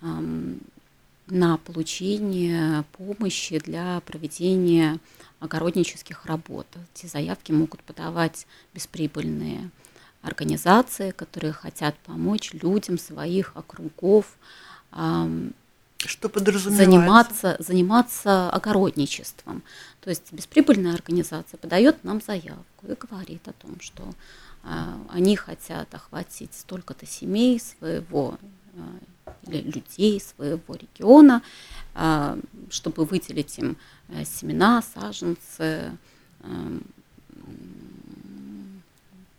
на 0.00 1.56
получение 1.58 2.84
помощи 2.92 3.60
для 3.60 4.00
проведения 4.00 4.98
огороднических 5.42 6.24
работ. 6.26 6.66
Эти 6.94 7.06
заявки 7.06 7.52
могут 7.52 7.82
подавать 7.82 8.46
бесприбыльные 8.74 9.70
организации, 10.22 11.10
которые 11.10 11.52
хотят 11.52 11.96
помочь 11.98 12.52
людям 12.52 12.98
своих 12.98 13.56
округов 13.56 14.36
что 16.04 16.28
заниматься, 16.70 17.56
заниматься 17.60 18.50
огородничеством. 18.50 19.62
То 20.00 20.10
есть 20.10 20.32
бесприбыльная 20.32 20.94
организация 20.94 21.58
подает 21.58 22.02
нам 22.04 22.20
заявку 22.20 22.86
и 22.88 22.94
говорит 22.94 23.46
о 23.46 23.52
том, 23.52 23.80
что 23.80 24.02
а, 24.64 24.98
они 25.10 25.36
хотят 25.36 25.94
охватить 25.94 26.54
столько-то 26.54 27.06
семей 27.06 27.60
своего 27.60 28.38
людей 29.46 30.20
своего 30.20 30.74
региона, 30.74 31.42
а, 31.94 32.38
чтобы 32.70 33.04
выделить 33.04 33.58
им 33.58 33.76
э, 34.08 34.24
семена, 34.24 34.82
саженцы, 34.94 35.96
эм, 36.42 36.82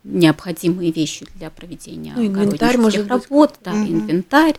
необходимые 0.04 0.92
вещи 0.92 1.26
для 1.36 1.50
проведения 1.50 2.12
ну, 2.14 2.26
инвентарь, 2.26 2.76
может 2.76 3.08
работ, 3.08 3.52
быть. 3.52 3.60
да, 3.64 3.72
угу. 3.72 3.86
инвентарь. 3.86 4.56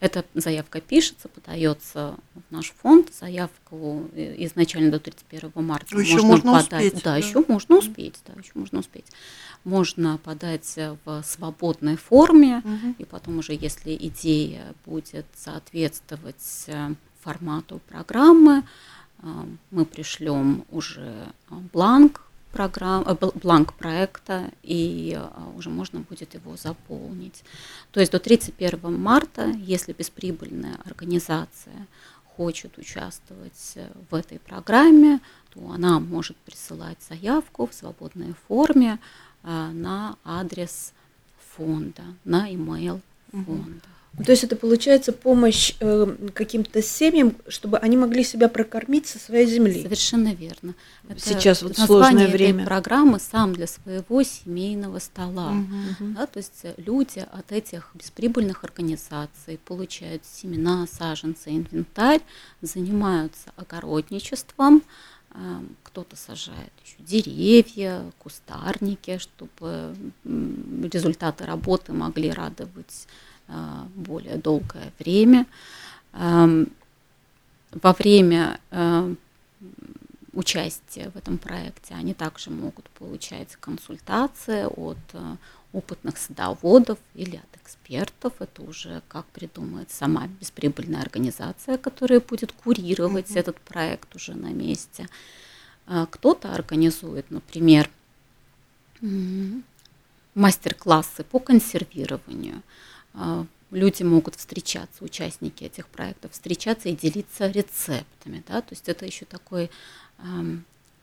Эта 0.00 0.24
заявка 0.34 0.80
пишется, 0.80 1.28
подается 1.28 2.16
в 2.34 2.52
наш 2.52 2.70
фонд. 2.70 3.12
Заявку 3.12 4.08
э, 4.12 4.34
изначально 4.44 4.92
до 4.92 5.00
31 5.00 5.50
марта 5.56 5.98
еще 5.98 6.22
можно, 6.22 6.28
можно 6.28 6.52
подать. 6.52 6.86
Успеть, 6.86 7.04
да, 7.04 7.10
да, 7.10 7.16
еще 7.16 7.44
можно 7.48 7.78
успеть, 7.78 8.14
да, 8.26 8.32
еще 8.40 8.52
можно 8.54 8.78
успеть. 8.78 9.06
Можно 9.64 10.18
подать 10.18 10.78
в 11.04 11.22
свободной 11.24 11.96
форме, 11.96 12.58
угу. 12.58 12.94
и 12.98 13.04
потом 13.04 13.38
уже, 13.38 13.54
если 13.54 13.96
идея 13.96 14.72
будет 14.86 15.26
соответствовать 15.34 16.64
э, 16.68 16.94
формату 17.20 17.80
программы, 17.88 18.62
э, 19.22 19.26
мы 19.72 19.84
пришлем 19.84 20.64
уже 20.70 21.32
бланк 21.72 22.27
программ, 22.52 23.04
э, 23.06 23.16
бланк 23.34 23.74
проекта, 23.74 24.50
и 24.62 25.18
э, 25.18 25.56
уже 25.56 25.70
можно 25.70 26.00
будет 26.00 26.34
его 26.34 26.56
заполнить. 26.56 27.44
То 27.92 28.00
есть 28.00 28.12
до 28.12 28.18
31 28.18 29.00
марта, 29.00 29.46
если 29.50 29.92
бесприбыльная 29.92 30.78
организация 30.84 31.86
хочет 32.36 32.78
участвовать 32.78 33.72
э, 33.76 33.88
в 34.10 34.14
этой 34.14 34.38
программе, 34.38 35.20
то 35.50 35.70
она 35.70 36.00
может 36.00 36.36
присылать 36.38 36.98
заявку 37.08 37.66
в 37.66 37.74
свободной 37.74 38.34
форме 38.46 38.98
на 39.42 40.16
адрес 40.24 40.92
фонда, 41.56 42.02
на 42.24 42.52
email 42.52 43.00
фонда. 43.32 43.97
То 44.24 44.32
есть 44.32 44.44
это 44.44 44.56
получается 44.56 45.12
помощь 45.12 45.74
э, 45.80 46.16
каким-то 46.34 46.82
семьям, 46.82 47.34
чтобы 47.46 47.78
они 47.78 47.96
могли 47.96 48.24
себя 48.24 48.48
прокормить 48.48 49.06
со 49.06 49.18
своей 49.18 49.46
земли. 49.46 49.82
Совершенно 49.82 50.34
верно. 50.34 50.74
Это 51.08 51.20
Сейчас 51.20 51.62
вот 51.62 51.76
сложное 51.76 52.28
время. 52.28 52.64
программы 52.64 53.20
сам 53.20 53.52
для 53.52 53.66
своего 53.66 54.22
семейного 54.22 54.98
стола. 54.98 55.52
Угу. 55.52 56.12
Да, 56.14 56.26
то 56.26 56.38
есть 56.38 56.64
люди 56.76 57.24
от 57.30 57.52
этих 57.52 57.90
бесприбыльных 57.94 58.64
организаций 58.64 59.58
получают 59.64 60.22
семена, 60.24 60.86
саженцы, 60.90 61.50
инвентарь, 61.50 62.20
занимаются 62.60 63.52
огородничеством, 63.56 64.82
э, 65.30 65.60
кто-то 65.84 66.16
сажает 66.16 66.72
еще 66.84 66.96
деревья, 66.98 68.02
кустарники, 68.18 69.18
чтобы 69.18 69.94
результаты 70.24 71.46
работы 71.46 71.92
могли 71.92 72.30
радовать 72.30 73.06
более 73.94 74.36
долгое 74.36 74.92
время. 74.98 75.46
Во 77.72 77.92
время 77.92 78.60
а, 78.70 79.12
участия 80.32 81.10
в 81.10 81.16
этом 81.16 81.36
проекте 81.36 81.94
они 81.94 82.14
также 82.14 82.50
могут 82.50 82.88
получать 82.90 83.56
консультации 83.56 84.64
от 84.64 84.98
а, 85.12 85.36
опытных 85.72 86.16
садоводов 86.16 86.98
или 87.14 87.36
от 87.36 87.60
экспертов. 87.62 88.32
Это 88.38 88.62
уже 88.62 89.02
как 89.08 89.26
придумает 89.26 89.90
сама 89.90 90.28
бесприбыльная 90.40 91.02
организация, 91.02 91.76
которая 91.76 92.20
будет 92.20 92.52
курировать 92.52 93.30
mm-hmm. 93.30 93.38
этот 93.38 93.60
проект 93.60 94.14
уже 94.16 94.34
на 94.34 94.48
месте. 94.48 95.08
Кто-то 95.86 96.52
организует, 96.52 97.30
например, 97.30 97.90
мастер-классы 100.34 101.24
по 101.24 101.38
консервированию. 101.38 102.56
А, 102.56 102.87
люди 103.70 104.02
могут 104.02 104.36
встречаться, 104.36 105.04
участники 105.04 105.64
этих 105.64 105.86
проектов, 105.88 106.32
встречаться 106.32 106.88
и 106.88 106.96
делиться 106.96 107.48
рецептами, 107.48 108.42
да, 108.48 108.60
то 108.60 108.72
есть 108.72 108.88
это 108.88 109.04
еще 109.06 109.24
такой 109.24 109.70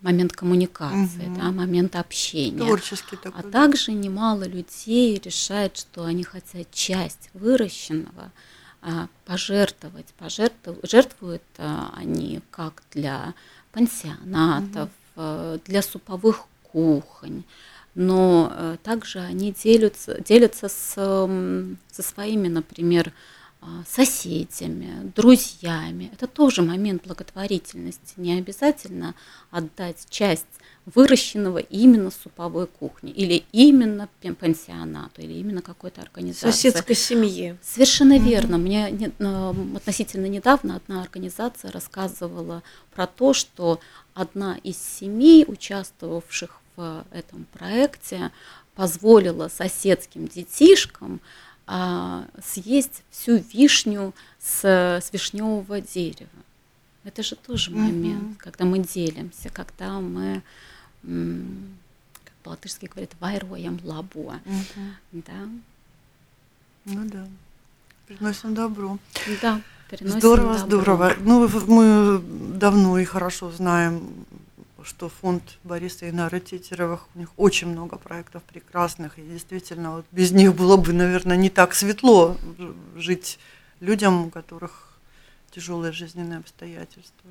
момент 0.02 0.34
коммуникации, 0.34 1.28
угу. 1.28 1.36
да, 1.40 1.52
момент 1.52 1.96
общения. 1.96 2.60
Творческий 2.60 3.18
такой. 3.18 3.42
А 3.42 3.44
также 3.52 3.92
немало 3.92 4.44
людей 4.44 5.20
решает, 5.24 5.78
что 5.78 6.04
они 6.06 6.24
хотят 6.24 6.70
часть 6.72 7.30
выращенного 7.34 8.32
а, 8.82 9.08
пожертвовать, 9.26 10.06
пожертвуют, 10.18 10.80
жертвуют 10.90 11.42
а, 11.58 11.92
они 11.96 12.42
как 12.52 12.84
для 12.92 13.34
пансионатов, 13.72 14.90
угу. 15.16 15.60
для 15.66 15.82
суповых 15.82 16.46
кухонь, 16.72 17.44
но 17.96 18.52
э, 18.54 18.78
также 18.84 19.20
они 19.20 19.52
делятся, 19.52 20.22
делятся 20.22 20.68
с, 20.68 20.94
со 20.94 22.02
своими, 22.04 22.48
например, 22.50 23.14
а, 23.62 23.84
соседями, 23.90 25.12
друзьями. 25.16 26.12
Это 26.14 26.28
тоже 26.28 26.62
момент 26.62 27.04
благотворительности. 27.04 28.14
Не 28.18 28.38
обязательно 28.38 29.16
отдать 29.50 30.06
часть 30.10 30.46
выращенного 30.86 31.58
именно 31.58 32.12
суповой 32.12 32.68
кухни 32.68 33.10
или 33.10 33.44
именно 33.52 34.08
пансионату 34.40 35.22
или 35.24 35.34
именно 35.34 35.64
какой-то 35.64 36.02
организации. 36.02 36.52
Соседской 36.52 36.96
семье. 36.96 37.58
Совершенно 37.64 38.20
верно. 38.20 38.60
Мне 38.60 38.92
не, 38.92 39.08
относительно 39.76 40.28
недавно 40.28 40.76
одна 40.76 41.02
организация 41.02 41.72
рассказывала 41.72 42.62
про 42.94 43.08
то, 43.08 43.34
что 43.34 43.80
одна 44.14 44.58
из 44.58 44.78
семей, 44.78 45.44
участвовавших 45.48 46.62
в 46.76 47.06
этом 47.12 47.46
проекте, 47.54 48.32
позволила 48.76 49.48
соседским 49.48 50.28
детишкам 50.28 51.20
а, 51.68 52.26
съесть 52.44 53.04
всю 53.10 53.38
вишню 53.38 54.14
с, 54.40 54.64
с 54.66 55.14
вишневого 55.14 55.82
дерева. 55.82 56.30
Это 57.04 57.24
же 57.24 57.36
тоже 57.36 57.72
момент, 57.72 58.24
mm-hmm. 58.24 58.36
когда 58.38 58.66
мы 58.66 58.80
делимся, 58.80 59.50
когда 59.50 60.00
мы, 60.00 60.42
как 61.04 62.34
по-латышски 62.44 62.88
говорят, 62.88 63.12
вайроем 63.20 63.80
лабо. 63.84 64.40
Mm-hmm. 64.46 64.92
Да? 65.12 65.50
Ну 66.86 67.10
да. 67.10 67.28
Приносим 68.08 68.54
добро. 68.54 68.98
Да, 69.42 69.62
переносим 69.90 70.20
Здорово, 70.20 70.54
добро. 70.60 70.68
здорово. 70.68 71.14
Ну, 71.20 71.48
мы 71.68 72.22
давно 72.58 73.00
и 73.00 73.06
хорошо 73.06 73.52
знаем 73.52 74.26
что 74.86 75.10
фонд 75.10 75.58
Бориса 75.64 76.10
Инара 76.10 76.40
Тетеревых, 76.40 77.08
у 77.16 77.20
них 77.20 77.30
очень 77.38 77.68
много 77.68 77.98
проектов 77.98 78.44
прекрасных, 78.44 79.18
и 79.18 79.24
действительно 79.24 79.98
вот 79.98 80.06
без 80.12 80.32
них 80.32 80.56
было 80.56 80.78
бы, 80.78 80.94
наверное, 80.94 81.38
не 81.38 81.50
так 81.50 81.74
светло 81.74 82.38
жить 82.96 83.40
людям, 83.80 84.28
у 84.28 84.30
которых 84.30 84.98
тяжелые 85.52 85.92
жизненные 85.92 86.40
обстоятельства. 86.40 87.30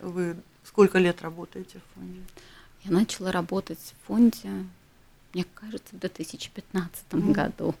Вы 0.00 0.36
сколько 0.64 0.98
лет 0.98 1.22
работаете 1.22 1.78
в 1.78 1.94
фонде? 1.94 2.20
Я 2.82 2.90
начала 2.90 3.32
работать 3.32 3.78
в 3.78 4.06
фонде, 4.06 4.50
мне 5.32 5.46
кажется, 5.54 5.94
в 5.94 5.98
2015 6.00 7.04
mm. 7.10 7.32
году. 7.32 7.74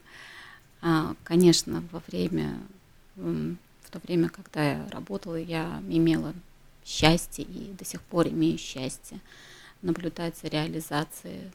А, 0.80 1.14
конечно, 1.24 1.82
во 1.92 2.02
время, 2.06 2.58
в 3.16 3.90
то 3.90 3.98
время, 4.04 4.28
когда 4.28 4.62
я 4.62 4.88
работала, 4.90 5.36
я 5.36 5.82
имела 5.88 6.32
счастье 6.84 7.44
и 7.44 7.72
до 7.72 7.84
сих 7.84 8.02
пор 8.02 8.28
имею 8.28 8.58
счастье 8.58 9.20
наблюдать 9.82 10.36
за 10.38 10.48
реализацией 10.48 11.50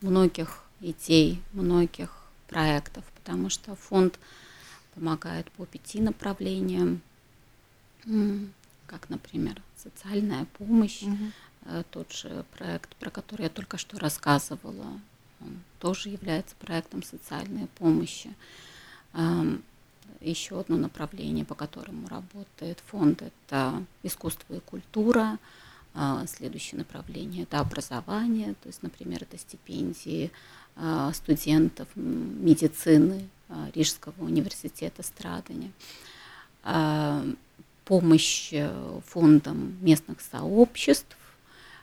многих 0.00 0.64
идей, 0.80 1.40
многих 1.52 2.10
проектов, 2.48 3.04
потому 3.16 3.48
что 3.48 3.74
фонд 3.76 4.18
помогает 4.94 5.50
по 5.52 5.64
пяти 5.64 6.00
направлениям, 6.00 7.00
как, 8.86 9.08
например, 9.08 9.62
социальная 9.76 10.44
помощь, 10.58 11.02
угу. 11.02 11.84
тот 11.90 12.12
же 12.12 12.44
проект, 12.56 12.94
про 12.96 13.10
который 13.10 13.44
я 13.44 13.48
только 13.48 13.78
что 13.78 13.98
рассказывала, 13.98 15.00
он 15.40 15.60
тоже 15.78 16.08
является 16.08 16.54
проектом 16.56 17.02
социальной 17.02 17.68
помощи 17.78 18.34
еще 20.20 20.60
одно 20.60 20.76
направление, 20.76 21.44
по 21.44 21.54
которому 21.54 22.08
работает 22.08 22.82
фонд, 22.86 23.22
это 23.22 23.84
искусство 24.02 24.54
и 24.54 24.60
культура. 24.60 25.38
А, 25.94 26.24
следующее 26.26 26.78
направление– 26.78 27.42
это 27.44 27.60
образование, 27.60 28.54
то 28.62 28.68
есть, 28.68 28.82
например, 28.82 29.22
это 29.22 29.36
стипендии 29.38 30.30
а, 30.74 31.12
студентов 31.12 31.88
медицины 31.94 33.28
а, 33.48 33.68
Рижского 33.74 34.24
университета 34.24 35.02
Страдания, 35.02 35.72
помощь 37.84 38.50
э, 38.52 39.00
фондам 39.08 39.76
местных 39.80 40.20
сообществ, 40.20 41.16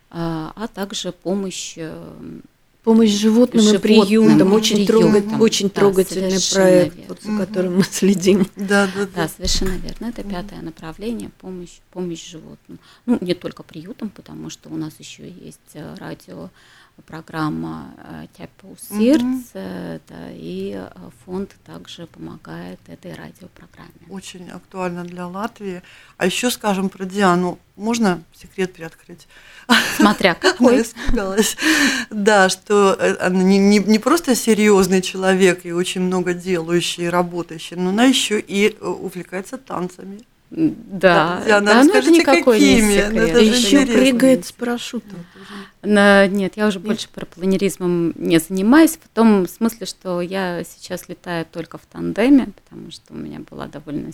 а 0.09 0.69
также 0.73 1.11
помощь 1.11 1.73
э, 1.75 2.39
Помощь 2.83 3.11
животным, 3.11 3.61
животным 3.61 3.75
и 3.75 4.05
приютам. 4.05 4.53
Очень, 4.53 4.87
приютам. 4.87 5.41
очень 5.41 5.67
да, 5.67 5.73
трогательный 5.73 6.39
проект, 6.53 6.97
вот, 7.09 7.21
за 7.21 7.37
которым 7.37 7.77
мы 7.77 7.83
следим. 7.83 8.47
Да, 8.55 8.87
да, 8.87 9.05
да. 9.05 9.07
Да, 9.15 9.27
совершенно 9.27 9.77
верно. 9.77 10.07
Это 10.07 10.23
пятое 10.23 10.61
направление 10.61 11.29
помощь, 11.39 11.79
помощь 11.91 12.25
животным. 12.25 12.79
Ну, 13.05 13.17
не 13.19 13.33
только 13.33 13.63
приютам, 13.63 14.09
потому 14.09 14.49
что 14.49 14.69
у 14.69 14.77
нас 14.77 14.93
еще 14.97 15.29
есть 15.29 15.59
э, 15.73 15.95
радио 15.99 16.49
программа 17.07 17.93
Тяпу 18.37 18.75
сердце, 18.79 20.01
да, 20.07 20.31
и 20.31 20.73
э, 20.75 21.09
фонд 21.25 21.55
также 21.65 22.07
помогает 22.07 22.79
этой 22.87 23.13
радиопрограмме. 23.13 23.89
Очень 24.09 24.49
актуально 24.49 25.03
для 25.03 25.27
Латвии. 25.27 25.81
А 26.17 26.25
еще 26.25 26.49
скажем 26.49 26.89
про 26.89 27.05
Диану. 27.05 27.59
Можно 27.75 28.23
секрет 28.33 28.73
приоткрыть? 28.73 29.27
Смотря 29.95 30.33
какой. 30.41 30.75
Я 30.75 30.81
испугалась. 30.81 31.57
Да, 32.09 32.49
что 32.49 32.95
э, 32.99 33.15
она 33.19 33.43
не, 33.43 33.57
не, 33.57 33.79
не 33.79 33.99
просто 33.99 34.35
серьезный 34.35 35.01
человек 35.01 35.65
и 35.65 35.71
очень 35.71 36.01
много 36.01 36.33
делающий 36.33 37.09
работающий, 37.09 37.75
но 37.75 37.89
она 37.89 38.05
еще 38.05 38.39
и 38.39 38.77
э, 38.79 38.85
увлекается 38.85 39.57
танцами. 39.57 40.21
Да, 40.51 41.43
да, 41.47 41.61
да 41.61 41.83
ну 41.83 41.93
это 41.93 42.09
никакой 42.09 42.59
какими? 42.59 42.81
не 42.81 42.97
секрет. 42.97 43.29
Это 43.29 43.39
еще 43.39 43.85
прыгает 43.85 44.45
с 44.47 44.51
парашютом. 44.51 45.25
На, 45.83 46.27
нет, 46.27 46.57
я 46.57 46.67
уже 46.67 46.79
нет. 46.79 46.87
больше 46.87 47.09
про 47.09 47.25
планеризмом 47.25 48.13
не 48.15 48.39
занимаюсь, 48.39 48.97
в 48.97 49.07
том 49.09 49.47
смысле, 49.47 49.85
что 49.85 50.21
я 50.21 50.63
сейчас 50.63 51.07
летаю 51.07 51.45
только 51.45 51.77
в 51.77 51.85
тандеме, 51.85 52.49
потому 52.63 52.89
что 52.89 53.13
у 53.13 53.17
меня 53.17 53.41
была 53.49 53.67
довольно 53.67 54.11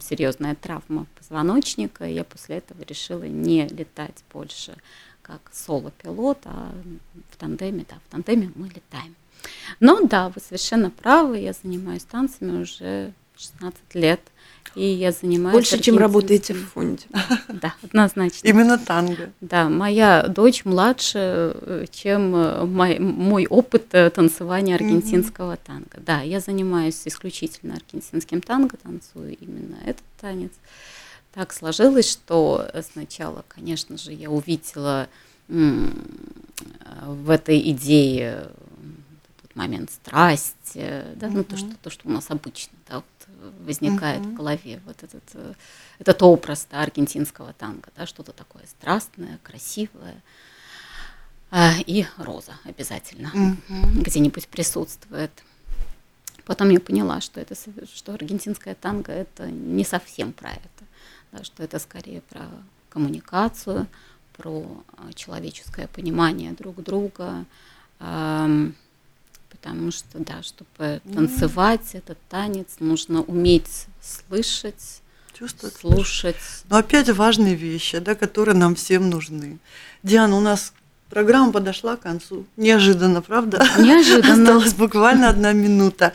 серьезная 0.00 0.56
травма 0.56 1.06
позвоночника, 1.16 2.06
и 2.06 2.14
я 2.14 2.24
после 2.24 2.56
этого 2.56 2.82
решила 2.82 3.22
не 3.22 3.68
летать 3.68 4.24
больше 4.32 4.74
как 5.22 5.40
соло-пилот, 5.52 6.38
а 6.44 6.72
в 7.30 7.36
тандеме, 7.36 7.86
да, 7.88 7.96
в 8.08 8.10
тандеме 8.10 8.50
мы 8.56 8.66
летаем. 8.66 9.14
Но 9.78 10.04
да, 10.06 10.28
вы 10.28 10.40
совершенно 10.40 10.90
правы, 10.90 11.38
я 11.38 11.52
занимаюсь 11.52 12.04
танцами 12.04 12.62
уже 12.62 13.12
16 13.36 13.94
лет. 13.94 14.20
И 14.74 14.86
я 14.86 15.12
занимаюсь... 15.12 15.52
Больше, 15.52 15.78
чем 15.80 15.98
работаете 15.98 16.54
в 16.54 16.64
фонде. 16.70 17.04
Да, 17.48 17.74
однозначно. 17.82 18.46
Именно 18.46 18.78
танго. 18.78 19.30
Да, 19.40 19.68
моя 19.68 20.26
дочь 20.28 20.64
младше, 20.64 21.54
э, 21.54 21.84
чем 21.90 22.34
э, 22.34 22.64
мой, 22.64 22.98
мой 22.98 23.46
опыт 23.46 23.86
э, 23.92 24.10
танцевания 24.10 24.74
аргентинского 24.74 25.54
mm-hmm. 25.54 25.66
танго. 25.66 25.98
Да, 25.98 26.22
я 26.22 26.40
занимаюсь 26.40 27.02
исключительно 27.04 27.74
аргентинским 27.74 28.40
танго, 28.40 28.76
танцую 28.78 29.36
именно 29.38 29.76
этот 29.84 30.04
танец. 30.20 30.52
Так 31.34 31.52
сложилось, 31.52 32.10
что 32.10 32.66
сначала, 32.92 33.44
конечно 33.48 33.98
же, 33.98 34.12
я 34.12 34.30
увидела 34.30 35.08
в 35.48 37.30
этой 37.30 37.70
идее 37.70 38.48
момент 39.54 39.90
страсти, 39.90 41.04
да, 41.16 41.26
mm-hmm. 41.26 41.30
ну 41.30 41.44
то 41.44 41.56
что 41.56 41.70
то, 41.82 41.90
что 41.90 42.08
у 42.08 42.10
нас 42.10 42.26
обычно, 42.30 42.72
да, 42.88 43.02
возникает 43.60 44.22
mm-hmm. 44.22 44.32
в 44.32 44.34
голове 44.34 44.80
вот 44.86 45.02
этот 45.02 45.22
э, 45.34 45.54
этот 45.98 46.22
образ 46.22 46.66
да, 46.70 46.82
аргентинского 46.82 47.52
танго, 47.52 47.90
да, 47.96 48.06
что-то 48.06 48.32
такое 48.32 48.64
страстное, 48.66 49.38
красивое. 49.42 50.22
А, 51.50 51.72
и 51.86 52.06
роза 52.16 52.54
обязательно 52.64 53.30
mm-hmm. 53.34 54.02
где-нибудь 54.02 54.48
присутствует. 54.48 55.30
Потом 56.44 56.70
я 56.70 56.80
поняла, 56.80 57.20
что 57.20 57.40
это 57.40 57.54
что 57.94 58.14
аргентинское 58.14 58.74
танго 58.74 59.12
это 59.12 59.50
не 59.50 59.84
совсем 59.84 60.32
про 60.32 60.50
это, 60.50 60.84
да, 61.30 61.44
что 61.44 61.62
это 61.62 61.78
скорее 61.78 62.22
про 62.22 62.48
коммуникацию, 62.88 63.86
про 64.36 64.84
а, 64.96 65.12
человеческое 65.12 65.88
понимание 65.88 66.52
друг 66.52 66.82
друга, 66.82 67.44
потому 69.52 69.92
что, 69.92 70.18
да, 70.18 70.42
чтобы 70.42 71.00
танцевать 71.14 71.90
этот 71.92 72.18
танец, 72.28 72.66
нужно 72.80 73.22
уметь 73.22 73.86
слышать, 74.00 75.02
чувствовать, 75.38 75.76
слушать. 75.76 76.36
Но 76.68 76.78
опять 76.78 77.08
важные 77.10 77.54
вещи, 77.54 77.98
да, 77.98 78.14
которые 78.14 78.56
нам 78.56 78.74
всем 78.74 79.10
нужны. 79.10 79.58
Диана, 80.02 80.34
у 80.36 80.40
нас 80.40 80.72
программа 81.10 81.52
подошла 81.52 81.96
к 81.96 82.00
концу. 82.00 82.46
Неожиданно, 82.56 83.20
правда? 83.22 83.64
Неожиданно. 83.78 84.42
Осталась 84.42 84.74
буквально 84.74 85.28
одна 85.28 85.52
минута. 85.52 86.12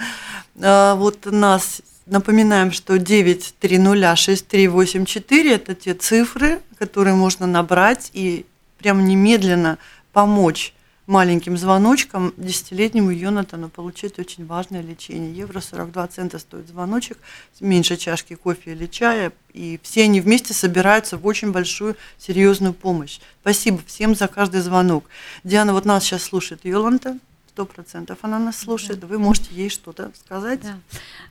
А, 0.60 0.96
вот 0.96 1.26
нас 1.26 1.82
напоминаем, 2.06 2.72
что 2.72 2.98
9306384 2.98 5.54
это 5.54 5.76
те 5.76 5.94
цифры, 5.94 6.62
которые 6.80 7.14
можно 7.16 7.46
набрать 7.46 8.10
и 8.14 8.46
прям 8.80 9.06
немедленно 9.06 9.78
помочь 10.12 10.74
маленьким 11.08 11.58
звоночком 11.58 12.34
десятилетнему 12.36 13.12
Йонатану 13.12 13.70
получить 13.70 14.20
очень 14.20 14.46
важное 14.46 14.82
лечение. 14.82 15.34
Евро 15.34 15.62
42 15.62 16.08
цента 16.08 16.38
стоит 16.38 16.68
звоночек, 16.68 17.18
меньше 17.62 17.96
чашки 17.96 18.36
кофе 18.36 18.74
или 18.74 18.86
чая, 18.86 19.32
и 19.54 19.80
все 19.82 20.04
они 20.04 20.20
вместе 20.20 20.54
собираются 20.54 21.18
в 21.18 21.26
очень 21.26 21.52
большую 21.52 21.96
серьезную 22.18 22.74
помощь. 22.74 23.20
Спасибо 23.42 23.80
всем 23.88 24.16
за 24.16 24.28
каждый 24.28 24.60
звонок. 24.60 25.06
Диана 25.46 25.74
вот 25.74 25.86
нас 25.86 26.04
сейчас 26.04 26.24
слушает 26.24 26.66
Йоланта, 26.66 27.18
сто 27.50 27.66
процентов 27.66 28.20
она 28.22 28.38
нас 28.38 28.58
слушает. 28.58 29.00
Да. 29.00 29.08
Вы 29.08 29.18
можете 29.18 29.48
ей 29.52 29.70
что-то 29.70 30.12
сказать? 30.26 30.60
Да. 30.62 30.78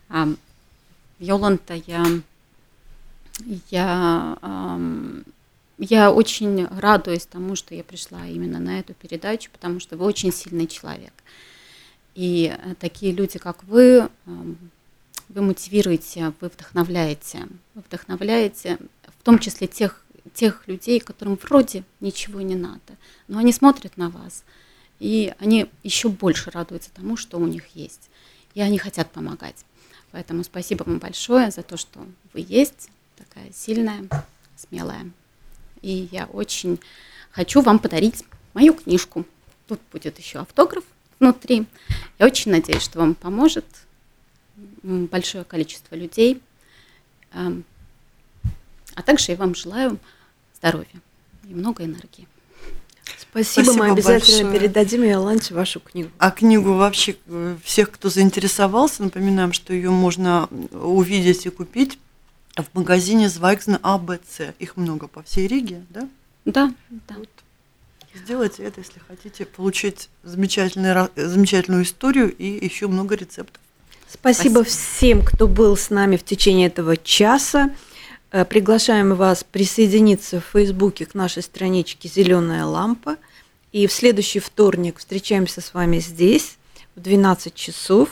А, 0.09 0.29
Йоланта, 1.19 1.75
я, 1.87 2.05
я 3.71 4.39
я 5.79 6.11
очень 6.11 6.67
радуюсь 6.67 7.27
тому, 7.27 7.57
что 7.57 7.75
я 7.75 7.85
пришла 7.85 8.27
именно 8.27 8.59
на 8.59 8.81
эту 8.81 8.95
передачу, 8.95 9.51
потому 9.53 9.81
что 9.81 9.97
вы 9.97 10.07
очень 10.07 10.33
сильный 10.33 10.67
человек. 10.67 11.13
И 12.15 12.57
э, 12.57 12.75
такие 12.81 13.13
люди, 13.13 13.39
как 13.39 13.63
вы, 13.65 14.09
эм, 14.27 14.71
вы 15.29 15.43
мотивируете, 15.43 16.33
вы 16.41 16.49
вдохновляете. 16.49 17.47
Вы 17.75 17.83
вдохновляете 17.83 18.79
в 19.19 19.23
том 19.23 19.39
числе 19.39 19.67
тех, 19.67 20.03
тех 20.33 20.67
людей, 20.67 20.99
которым 20.99 21.39
вроде 21.43 21.85
ничего 22.01 22.41
не 22.41 22.55
надо, 22.55 22.97
но 23.29 23.39
они 23.39 23.53
смотрят 23.53 23.97
на 23.97 24.09
вас, 24.09 24.45
и 24.99 25.35
они 25.39 25.67
еще 25.83 26.09
больше 26.09 26.51
радуются 26.51 26.91
тому, 26.95 27.17
что 27.17 27.39
у 27.39 27.47
них 27.47 27.67
есть. 27.75 28.09
И 28.55 28.63
они 28.63 28.79
хотят 28.79 29.11
помогать. 29.11 29.67
Поэтому 30.11 30.43
спасибо 30.43 30.85
вам 30.85 30.99
большое 30.99 31.51
за 31.51 31.63
то, 31.63 31.77
что 31.77 32.01
вы 32.33 32.47
есть, 32.49 32.89
такая 33.17 33.53
сильная, 33.53 34.09
смелая. 34.57 35.11
И 35.83 36.09
я 36.11 36.27
очень 36.27 36.81
хочу 37.31 37.61
вам 37.61 37.79
подарить 37.79 38.25
мою 38.55 38.75
книжку. 38.75 39.25
Тут 39.69 39.81
будет 39.93 40.19
еще 40.19 40.39
автограф 40.41 40.85
внутри. 41.21 41.67
Я 42.19 42.27
очень 42.27 42.51
надеюсь, 42.51 42.83
что 42.83 42.99
вам 42.99 43.15
поможет 43.15 43.65
большое 44.83 45.45
количество 45.45 45.95
людей. 45.95 46.41
А 47.33 49.03
также 49.05 49.33
я 49.33 49.37
вам 49.37 49.55
желаю 49.55 49.99
здоровья 50.57 51.01
и 51.45 51.55
много 51.55 51.85
энергии. 51.85 52.27
Спасибо, 53.19 53.65
Спасибо 53.65 53.85
мы 53.85 53.91
обязательно 53.93 54.45
большое. 54.45 54.61
передадим 54.61 55.05
Иоланте 55.05 55.55
вашу 55.55 55.81
книгу. 55.81 56.11
А 56.19 56.31
книгу 56.31 56.73
вообще 56.73 57.17
э, 57.27 57.57
всех, 57.63 57.91
кто 57.93 58.09
заинтересовался, 58.09 59.03
напоминаем, 59.05 59.53
что 59.53 59.73
ее 59.73 59.91
можно 59.91 60.49
увидеть 60.73 61.47
и 61.47 61.51
купить 61.51 61.99
в 62.63 62.75
магазине 62.75 63.29
Звайксна 63.29 63.79
АБЦ. 63.83 64.55
Их 64.59 64.77
много 64.77 65.09
по 65.09 65.23
всей 65.23 65.47
Риге, 65.47 65.85
да? 65.91 66.09
Да, 66.45 66.73
да. 66.89 67.17
Вот. 67.17 67.29
Сделайте 68.15 68.63
это, 68.63 68.81
если 68.81 68.99
хотите 69.07 69.45
получить 69.45 70.09
замечательную, 70.23 71.11
замечательную 71.17 71.83
историю 71.83 72.35
и 72.35 72.65
еще 72.65 72.89
много 72.89 73.15
рецептов. 73.15 73.61
Спасибо, 74.09 74.63
Спасибо 74.63 74.65
всем, 74.65 75.23
кто 75.23 75.47
был 75.47 75.77
с 75.77 75.91
нами 75.91 76.17
в 76.17 76.25
течение 76.25 76.69
этого 76.69 76.97
часа. 76.97 77.75
Э, 78.31 78.47
приглашаем 78.47 79.15
вас 79.15 79.45
присоединиться 79.45 80.41
в 80.41 80.45
Фейсбуке 80.53 81.05
к 81.05 81.15
нашей 81.15 81.43
страничке 81.43 82.09
«Зеленая 82.09 82.65
лампа». 82.65 83.17
И 83.73 83.87
в 83.87 83.93
следующий 83.93 84.39
вторник 84.39 84.99
встречаемся 84.99 85.61
с 85.61 85.75
вами 85.75 85.99
здесь 85.99 86.57
в 86.95 87.01
12 87.01 87.55
часов. 87.55 88.09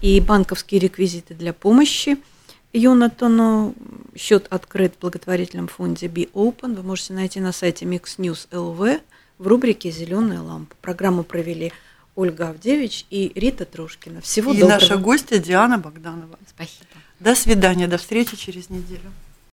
И 0.00 0.20
банковские 0.20 0.80
реквизиты 0.80 1.34
для 1.34 1.52
помощи– 1.52 2.18
Юнатону 2.72 3.74
счет 4.16 4.46
открыт 4.50 4.94
в 4.96 5.00
благотворительном 5.00 5.68
фонде 5.68 6.06
Be 6.06 6.30
Open. 6.32 6.74
Вы 6.74 6.82
можете 6.82 7.14
найти 7.14 7.40
на 7.40 7.52
сайте 7.52 7.86
Mix 7.86 8.18
News 8.18 8.48
LV 8.50 9.00
в 9.38 9.46
рубрике 9.46 9.90
«Зеленая 9.90 10.40
лампа». 10.40 10.74
Программу 10.80 11.22
провели 11.22 11.72
Ольга 12.14 12.48
Авдевич 12.48 13.06
и 13.10 13.32
Рита 13.34 13.64
Трошкина. 13.64 14.20
Всего 14.20 14.52
и 14.52 14.58
доброго. 14.58 14.78
И 14.78 14.80
наша 14.80 14.96
гостья 14.96 15.38
Диана 15.38 15.78
Богданова. 15.78 16.38
Спасибо. 16.46 16.86
До 17.20 17.34
свидания, 17.34 17.86
до 17.86 17.96
встречи 17.96 18.36
через 18.36 18.70
неделю. 18.70 19.12